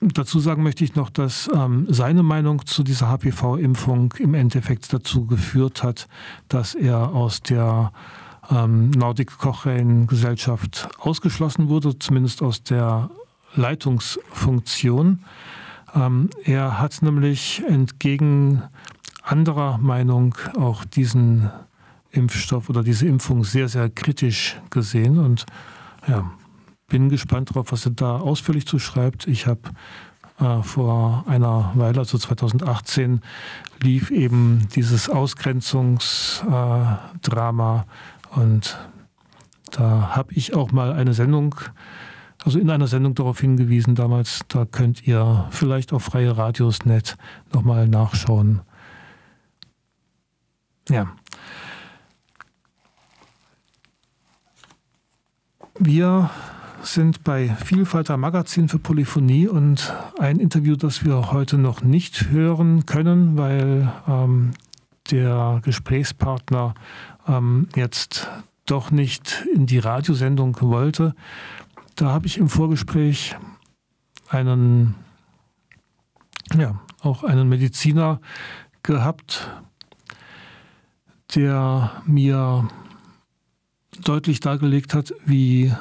dazu 0.00 0.38
sagen 0.38 0.62
möchte 0.62 0.84
ich 0.84 0.94
noch, 0.94 1.10
dass 1.10 1.50
ähm, 1.54 1.86
seine 1.88 2.22
Meinung 2.22 2.66
zu 2.66 2.82
dieser 2.82 3.08
HPV-Impfung 3.08 4.14
im 4.18 4.34
Endeffekt 4.34 4.92
dazu 4.92 5.26
geführt 5.26 5.82
hat, 5.82 6.08
dass 6.48 6.74
er 6.74 7.12
aus 7.12 7.40
der 7.40 7.92
ähm, 8.50 8.90
Nordic 8.90 9.38
Cochrane 9.38 10.06
Gesellschaft 10.06 10.88
ausgeschlossen 10.98 11.68
wurde, 11.68 11.98
zumindest 11.98 12.42
aus 12.42 12.62
der 12.62 13.10
Leitungsfunktion. 13.54 15.24
Ähm, 15.94 16.30
er 16.44 16.78
hat 16.78 17.02
nämlich 17.02 17.62
entgegen 17.66 18.62
anderer 19.22 19.78
Meinung 19.78 20.36
auch 20.56 20.84
diesen 20.84 21.50
Impfstoff 22.10 22.68
oder 22.70 22.82
diese 22.82 23.06
Impfung 23.06 23.44
sehr, 23.44 23.68
sehr 23.68 23.90
kritisch 23.90 24.56
gesehen 24.70 25.18
und 25.18 25.46
ja, 26.06 26.30
bin 26.88 27.08
gespannt 27.08 27.50
darauf, 27.50 27.72
was 27.72 27.86
er 27.86 27.92
da 27.92 28.18
ausführlich 28.18 28.66
zu 28.66 28.78
schreibt. 28.78 29.26
Ich 29.26 29.46
habe 29.46 29.62
äh, 30.40 30.62
vor 30.62 31.24
einer 31.26 31.72
Weile, 31.74 32.00
also 32.00 32.18
2018, 32.18 33.22
lief 33.82 34.10
eben 34.10 34.68
dieses 34.74 35.08
Ausgrenzungsdrama 35.08 37.86
äh, 38.34 38.40
und 38.40 38.76
Da 39.70 40.14
habe 40.14 40.32
ich 40.32 40.54
auch 40.54 40.72
mal 40.72 40.92
eine 40.92 41.12
Sendung, 41.12 41.56
also 42.44 42.58
in 42.58 42.70
einer 42.70 42.86
Sendung 42.86 43.14
darauf 43.14 43.40
hingewiesen 43.40 43.94
damals. 43.94 44.40
Da 44.48 44.64
könnt 44.64 45.06
ihr 45.06 45.46
vielleicht 45.50 45.92
auf 45.92 46.04
freie 46.04 46.36
Radios.net 46.36 47.16
nochmal 47.52 47.88
nachschauen. 47.88 48.60
Ja. 50.88 51.15
Wir 55.78 56.30
sind 56.82 57.22
bei 57.22 57.48
Vielfalter 57.48 58.16
Magazin 58.16 58.68
für 58.68 58.78
Polyphonie 58.78 59.46
und 59.46 59.94
ein 60.18 60.38
Interview, 60.40 60.74
das 60.74 61.04
wir 61.04 61.32
heute 61.32 61.58
noch 61.58 61.82
nicht 61.82 62.30
hören 62.30 62.86
können, 62.86 63.36
weil 63.36 63.92
ähm, 64.08 64.52
der 65.10 65.60
Gesprächspartner 65.62 66.74
ähm, 67.28 67.68
jetzt 67.76 68.30
doch 68.64 68.90
nicht 68.90 69.44
in 69.54 69.66
die 69.66 69.78
Radiosendung 69.78 70.56
wollte. 70.62 71.14
Da 71.94 72.06
habe 72.06 72.26
ich 72.26 72.38
im 72.38 72.48
Vorgespräch 72.48 73.36
einen, 74.30 74.94
ja, 76.54 76.80
auch 77.02 77.22
einen 77.22 77.50
Mediziner 77.50 78.20
gehabt, 78.82 79.50
der 81.34 82.02
mir 82.06 82.66
deutlich 84.04 84.40
dargelegt 84.40 84.94
hat, 84.94 85.14
wie 85.24 85.72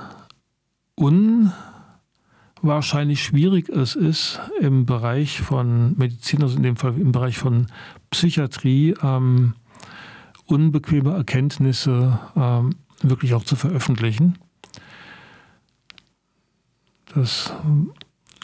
unwahrscheinlich 2.62 3.24
schwierig 3.24 3.70
es 3.70 3.96
ist, 3.96 4.40
im 4.60 4.86
Bereich 4.86 5.42
von 5.42 5.98
Medizin, 5.98 6.42
also 6.44 6.58
in 6.58 6.64
dem 6.64 6.76
Fall 6.78 7.00
im 7.00 7.12
Bereich 7.12 7.38
von 7.38 7.68
Psychiatrie, 8.10 8.96
ähm, 9.02 9.54
unbequeme 10.46 11.14
Erkenntnisse 11.14 12.20
ähm, 12.36 12.76
wirklich 13.02 13.34
auch 13.34 13.44
zu 13.44 13.56
veröffentlichen. 13.56 14.38
Das 17.14 17.54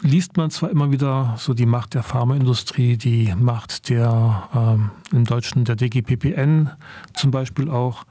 liest 0.02 0.36
man 0.36 0.50
zwar 0.50 0.70
immer 0.70 0.90
wieder 0.90 1.36
so 1.38 1.54
die 1.54 1.66
Macht 1.66 1.94
der 1.94 2.02
Pharmaindustrie, 2.02 2.96
die 2.96 3.34
Macht 3.34 3.88
der 3.88 4.48
ähm, 4.54 4.90
im 5.12 5.24
Deutschen 5.24 5.64
der 5.64 5.76
DGPPN 5.76 6.70
zum 7.14 7.30
Beispiel 7.30 7.70
auch, 7.70 8.04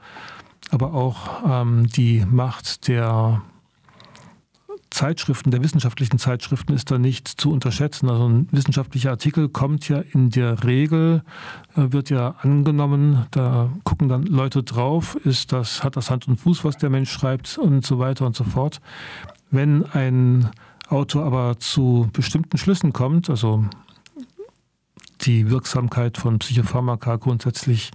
aber 0.72 0.94
auch 0.94 1.42
ähm, 1.46 1.86
die 1.86 2.24
Macht 2.28 2.88
der 2.88 3.42
Zeitschriften, 4.88 5.50
der 5.50 5.62
wissenschaftlichen 5.62 6.18
Zeitschriften 6.18 6.72
ist 6.72 6.90
da 6.90 6.98
nicht 6.98 7.28
zu 7.28 7.50
unterschätzen. 7.50 8.08
Also 8.08 8.28
ein 8.28 8.48
wissenschaftlicher 8.50 9.10
Artikel 9.10 9.48
kommt 9.48 9.88
ja 9.88 10.00
in 10.00 10.30
der 10.30 10.64
Regel, 10.64 11.22
äh, 11.76 11.92
wird 11.92 12.10
ja 12.10 12.36
angenommen, 12.40 13.26
da 13.30 13.70
gucken 13.84 14.08
dann 14.08 14.24
Leute 14.24 14.62
drauf, 14.62 15.16
ist 15.24 15.52
das, 15.52 15.84
hat 15.84 15.96
das 15.96 16.10
Hand 16.10 16.26
und 16.26 16.38
Fuß, 16.38 16.64
was 16.64 16.78
der 16.78 16.90
Mensch 16.90 17.10
schreibt 17.10 17.58
und 17.58 17.84
so 17.84 17.98
weiter 17.98 18.26
und 18.26 18.34
so 18.34 18.44
fort. 18.44 18.80
Wenn 19.50 19.84
ein 19.84 20.50
Autor 20.88 21.24
aber 21.24 21.58
zu 21.58 22.08
bestimmten 22.12 22.58
Schlüssen 22.58 22.92
kommt, 22.92 23.30
also 23.30 23.64
die 25.22 25.50
Wirksamkeit 25.50 26.18
von 26.18 26.38
Psychopharmaka 26.38 27.16
grundsätzlich 27.16 27.90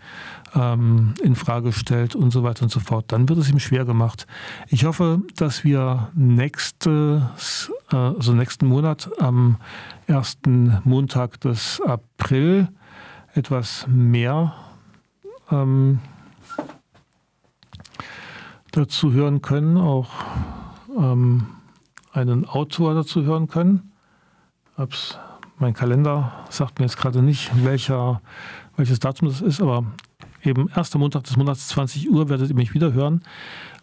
ähm, 0.55 1.13
in 1.21 1.35
Frage 1.35 1.73
stellt 1.73 2.15
und 2.15 2.31
so 2.31 2.43
weiter 2.43 2.63
und 2.63 2.69
so 2.69 2.79
fort, 2.79 3.05
dann 3.11 3.27
wird 3.29 3.39
es 3.39 3.49
ihm 3.49 3.59
schwer 3.59 3.85
gemacht. 3.85 4.27
Ich 4.67 4.85
hoffe, 4.85 5.21
dass 5.35 5.63
wir 5.63 6.09
nächstes, 6.15 7.71
äh, 7.91 7.95
also 7.95 8.33
nächsten 8.33 8.67
Monat 8.67 9.09
am 9.19 9.57
ersten 10.07 10.81
Montag 10.83 11.39
des 11.41 11.81
April 11.85 12.69
etwas 13.33 13.85
mehr 13.87 14.53
ähm, 15.51 15.99
dazu 18.71 19.11
hören 19.11 19.41
können, 19.41 19.77
auch 19.77 20.09
ähm, 20.97 21.47
einen 22.11 22.45
Autor 22.45 22.93
dazu 22.93 23.23
hören 23.23 23.47
können. 23.47 23.91
Hab's 24.77 25.17
mein 25.59 25.73
Kalender 25.73 26.45
sagt 26.49 26.79
mir 26.79 26.85
jetzt 26.85 26.97
gerade 26.97 27.21
nicht, 27.21 27.51
welcher, 27.63 28.21
welches 28.75 28.99
Datum 28.99 29.27
das 29.27 29.41
ist, 29.41 29.61
aber 29.61 29.85
eben 30.43 30.69
erster 30.69 30.99
Montag 30.99 31.23
des 31.23 31.37
Monats 31.37 31.67
20 31.69 32.09
Uhr 32.09 32.29
werdet 32.29 32.49
ihr 32.49 32.55
mich 32.55 32.73
wieder 32.73 32.93
hören 32.93 33.21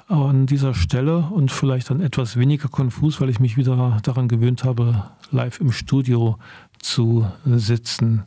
an 0.07 0.47
dieser 0.47 0.75
Stelle 0.75 1.19
und 1.19 1.51
vielleicht 1.51 1.91
dann 1.91 2.01
etwas 2.01 2.37
weniger 2.37 2.69
konfus, 2.69 3.21
weil 3.21 3.31
ich 3.31 3.41
mich 3.41 3.57
wieder 3.57 3.99
daran 4.03 4.29
gewöhnt 4.29 4.63
habe, 4.63 5.11
live 5.31 5.61
im 5.61 5.73
Studio 5.73 6.39
zu 6.79 7.27
sitzen. 7.45 8.25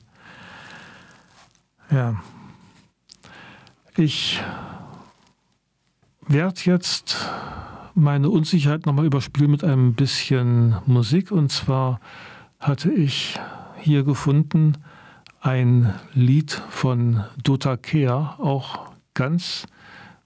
Ja. 1.91 2.15
Ich 3.95 4.41
werde 6.27 6.59
jetzt 6.65 7.15
meine 7.93 8.29
Unsicherheit 8.29 8.85
nochmal 8.85 9.05
überspielen 9.05 9.51
mit 9.51 9.63
einem 9.63 9.93
bisschen 9.93 10.75
Musik 10.85 11.31
und 11.31 11.51
zwar 11.51 11.99
hatte 12.59 12.91
ich 12.91 13.39
hier 13.77 14.03
gefunden 14.03 14.77
ein 15.39 15.93
Lied 16.13 16.51
von 16.51 17.23
Dota 17.41 17.77
Kea, 17.77 18.35
auch 18.37 18.91
ganz 19.13 19.65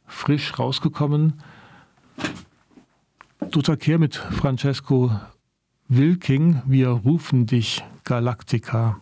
frisch 0.06 0.58
rausgekommen. 0.58 1.42
Dota 3.52 3.76
Kea 3.76 3.98
mit 3.98 4.16
Francesco 4.16 5.12
Wilking, 5.88 6.62
wir 6.66 6.90
rufen 6.90 7.46
dich 7.46 7.84
Galactica. 8.04 9.02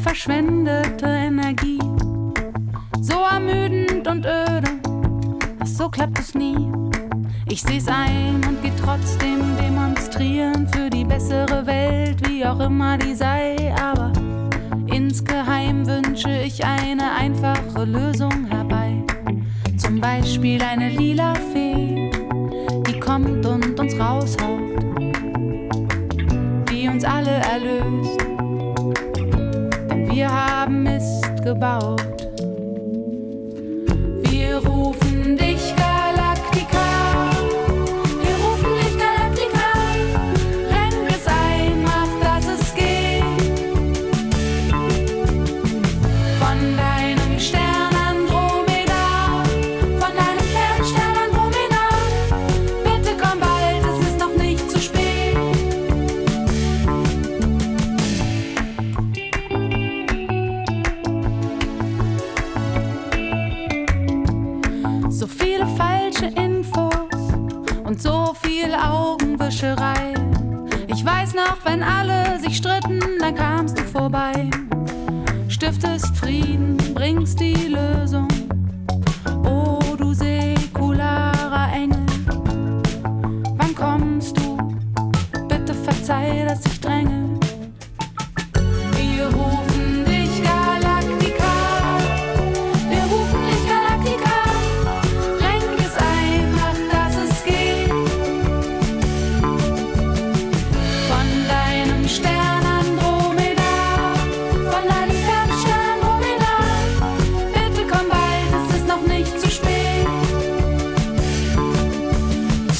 Verschwendete 0.00 1.06
Energie. 1.06 1.78
So 3.00 3.14
ermüdend 3.14 4.06
und 4.06 4.24
öde, 4.24 4.70
ach, 5.58 5.66
so 5.66 5.88
klappt 5.88 6.18
es 6.18 6.34
nie. 6.34 6.70
Ich 7.48 7.62
seh's 7.62 7.88
ein 7.88 8.40
und 8.46 8.62
geh 8.62 8.70
trotzdem 8.82 9.56
demonstrieren 9.56 10.68
für 10.68 10.88
die 10.88 11.04
bessere 11.04 11.66
Welt, 11.66 12.28
wie 12.28 12.44
auch 12.44 12.60
immer 12.60 12.96
die 12.96 13.14
sei. 13.14 13.74
Aber 13.82 14.12
insgeheim 14.86 15.86
wünsche 15.86 16.30
ich 16.30 16.64
eine 16.64 17.12
einfache 17.12 17.84
Lösung 17.84 18.46
herbei. 18.46 19.02
Zum 19.76 20.00
Beispiel 20.00 20.62
eine 20.62 20.90
lila 20.90 21.34
Fee, 21.52 22.10
die 22.86 23.00
kommt 23.00 23.44
und 23.44 23.78
uns 23.80 23.98
raushaut, 23.98 24.60
die 26.70 26.88
uns 26.88 27.04
alle 27.04 27.30
erlöst 27.30 28.29
wir 30.20 30.30
haben 30.30 30.82
Mist 30.82 31.42
gebaut. 31.42 32.19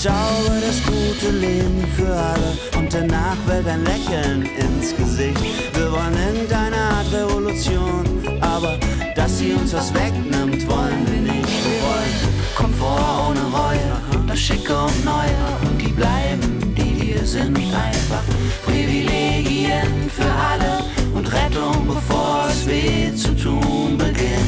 Zaubere 0.03 0.61
das 0.67 0.83
gute 0.87 1.31
Leben 1.31 1.85
für 1.95 2.11
alle 2.11 2.57
und 2.79 2.91
der 2.91 3.07
Nachwelt 3.07 3.67
ein 3.67 3.85
Lächeln 3.85 4.49
ins 4.57 4.97
Gesicht. 4.97 5.39
Wir 5.75 5.93
wollen 5.93 6.17
irgendeine 6.27 6.77
Art 6.77 7.13
Revolution, 7.13 8.07
aber 8.41 8.79
dass 9.15 9.39
sie 9.39 9.53
uns 9.53 9.75
was 9.75 9.93
wegnimmt, 9.93 10.67
wollen 10.71 11.05
wir 11.07 11.21
nicht. 11.21 11.49
Wir 11.65 11.81
wollen 11.85 12.17
Komfort 12.57 13.29
ohne 13.29 13.43
Reue, 13.55 14.27
das 14.27 14.39
Schicke 14.41 14.75
und 14.75 15.05
Neue 15.05 15.69
und 15.69 15.79
die 15.79 15.93
bleiben, 15.93 16.75
die 16.75 17.13
wir 17.13 17.27
sind, 17.27 17.59
einfach 17.59 18.25
Privilegien 18.65 20.09
für 20.09 20.33
alle 20.33 20.83
und 21.15 21.31
Rettung, 21.31 21.87
bevor 21.87 22.47
es 22.49 22.67
weh 22.67 23.15
zu 23.15 23.37
tun 23.37 23.99
beginnt. 23.99 24.41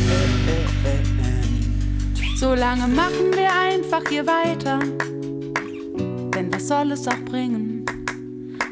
Solange 2.37 2.89
machen 2.89 3.31
wir 3.35 3.51
einfach 3.53 4.03
hier 4.09 4.27
weiter, 4.27 4.79
was 6.63 6.69
soll 6.69 6.93
es 6.93 7.09
auch 7.09 7.25
bringen? 7.25 7.85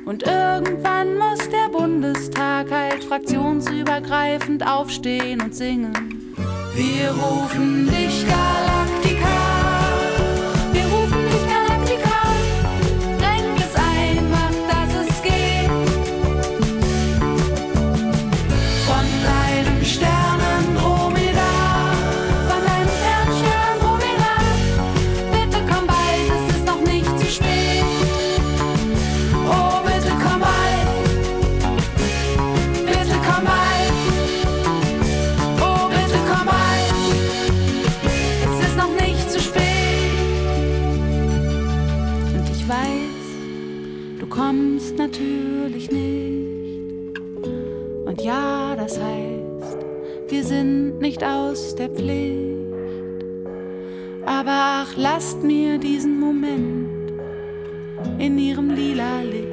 Und 0.05 0.23
irgendwann 0.23 1.19
muss 1.19 1.39
der 1.49 1.69
Bundestag 1.77 2.71
halt 2.71 3.03
fraktionsübergreifend 3.05 4.67
aufstehen 4.67 5.41
und 5.41 5.55
singen. 5.55 6.35
Wir 6.75 7.11
rufen 7.11 7.87
dich 7.87 8.27
Galaktika. 8.27 9.40
Nicht 51.21 51.25
aus 51.25 51.75
der 51.75 51.89
Pflicht. 51.91 53.25
Aber 54.27 54.85
ach, 54.85 54.93
lasst 54.97 55.43
mir 55.43 55.79
diesen 55.79 56.19
Moment 56.19 57.13
in 58.19 58.39
ihrem 58.39 58.71
lila 58.71 59.23
Licht. 59.23 59.47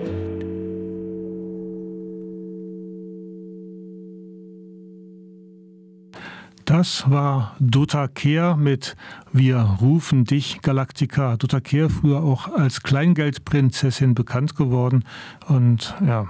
Das 6.66 7.10
war 7.10 7.56
Dota 7.60 8.10
Kehr 8.10 8.58
mit 8.58 8.98
Wir 9.32 9.78
rufen 9.82 10.26
dich 10.26 10.62
Galactica. 10.62 11.38
Dota 11.38 11.62
Kehr 11.62 11.90
früher 11.90 12.22
auch 12.22 12.50
als 12.54 12.84
Kleingeldprinzessin 12.84 14.16
bekannt 14.16 14.58
geworden 14.58 15.06
und 15.48 15.96
ja, 16.06 16.28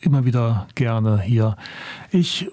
immer 0.00 0.24
wieder 0.24 0.68
gerne 0.76 1.20
hier. 1.20 1.56
Ich 2.12 2.48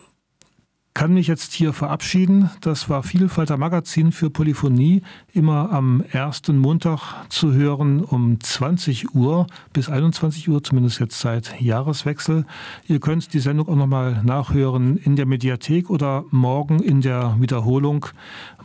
kann 0.96 1.14
mich 1.14 1.28
jetzt 1.28 1.52
hier 1.52 1.74
verabschieden. 1.74 2.50
Das 2.62 2.90
war 2.90 3.04
Vielfalter 3.04 3.58
Magazin 3.58 4.14
für 4.14 4.30
Polyphonie, 4.30 5.02
immer 5.34 5.70
am 5.74 6.02
ersten 6.10 6.58
Montag 6.58 7.26
zu 7.28 7.54
hören 7.54 8.02
um 8.02 8.40
20 8.40 9.14
Uhr 9.14 9.46
bis 9.74 9.90
21 9.90 10.48
Uhr, 10.48 10.64
zumindest 10.64 11.02
jetzt 11.02 11.20
seit 11.20 11.60
Jahreswechsel. 11.60 12.46
Ihr 12.88 13.02
könnt 13.02 13.34
die 13.34 13.40
Sendung 13.40 13.68
auch 13.68 13.76
nochmal 13.76 14.24
nachhören 14.24 14.96
in 14.96 15.18
der 15.18 15.26
Mediathek 15.26 15.90
oder 15.90 16.24
morgen 16.32 16.80
in 16.80 17.02
der 17.02 17.36
Wiederholung. 17.42 18.06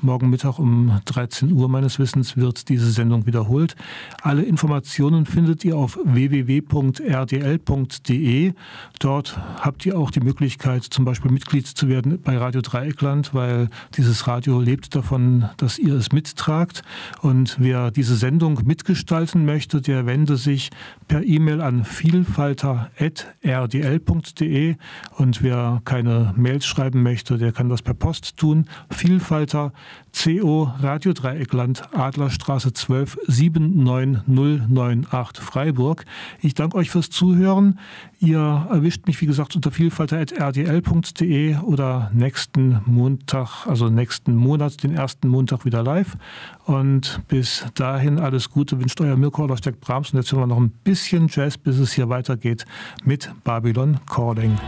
Morgen 0.03 0.31
Mittag 0.31 0.59
um 0.59 0.99
13 1.05 1.53
Uhr 1.53 1.69
meines 1.69 1.99
Wissens 1.99 2.39
wird 2.39 2.71
diese 2.71 2.91
Sendung 2.91 3.27
wiederholt. 3.27 3.77
Alle 4.23 4.41
Informationen 4.43 5.27
findet 5.27 5.63
ihr 5.63 5.77
auf 5.77 5.99
www.rdl.de. 6.03 6.63
Dort 8.99 9.39
habt 9.61 9.85
ihr 9.85 9.99
auch 9.99 10.11
die 10.11 10.21
Möglichkeit, 10.21 10.85
zum 10.85 11.05
Beispiel 11.05 11.31
Mitglied 11.31 11.67
zu 11.67 11.89
werden 11.89 12.19
bei 12.23 12.39
Radio 12.39 12.63
Dreieckland, 12.63 13.35
weil 13.35 13.69
dieses 13.95 14.27
Radio 14.27 14.59
lebt 14.59 14.95
davon, 14.95 15.51
dass 15.59 15.79
ihr 15.79 15.97
es 15.97 16.13
mittragt. 16.13 16.83
Und 17.21 17.57
wer 17.59 17.91
diese 17.91 18.17
Sendung 18.17 18.59
mitgestalten 18.65 19.45
möchte, 19.45 19.83
der 19.83 20.07
wende 20.07 20.39
sich 20.39 20.71
per 21.09 21.23
E-Mail 21.23 21.61
an 21.61 21.85
vielfalter.rdl.de 21.85 24.77
und 25.19 25.43
wer 25.43 25.83
keine 25.85 26.33
Mails 26.37 26.65
schreiben 26.65 27.03
möchte, 27.03 27.37
der 27.37 27.53
kann 27.53 27.69
das 27.69 27.83
per 27.83 27.93
Post 27.93 28.39
tun. 28.39 28.65
Vielfalter 28.89 29.75
CO 30.13 30.73
Radio 30.81 31.13
Dreieckland 31.13 31.95
Adlerstraße 31.95 32.73
12 32.73 33.19
79098 33.27 35.43
Freiburg. 35.43 36.05
Ich 36.41 36.55
danke 36.55 36.77
euch 36.77 36.91
fürs 36.91 37.11
Zuhören. 37.11 37.79
Ihr 38.19 38.67
erwischt 38.71 39.07
mich, 39.07 39.21
wie 39.21 39.27
gesagt, 39.27 39.57
unter 39.57 39.71
vielfalter.rdl.de 39.71 41.59
oder 41.59 42.11
nächsten 42.13 42.81
Montag, 42.87 43.67
also 43.67 43.89
nächsten 43.89 44.35
Monat, 44.35 44.83
den 44.83 44.95
ersten 44.95 45.29
Montag 45.29 45.65
wieder 45.65 45.83
live. 45.83 46.17
Und 46.65 47.23
bis 47.29 47.67
dahin 47.75 48.19
alles 48.19 48.51
Gute 48.51 48.81
wünscht 48.81 49.01
euer 49.01 49.17
Mirko 49.17 49.45
Ollersteck 49.45 49.81
Brahms. 49.81 50.13
Und 50.13 50.19
jetzt 50.19 50.33
hören 50.33 50.43
wir 50.43 50.47
noch 50.49 50.61
ein 50.61 50.73
bisschen 50.85 51.29
Jazz, 51.29 51.57
bis 51.57 51.79
es 51.79 51.93
hier 51.93 52.09
weitergeht 52.09 52.65
mit 53.05 53.33
Babylon 53.45 53.99
Calling. 54.07 54.59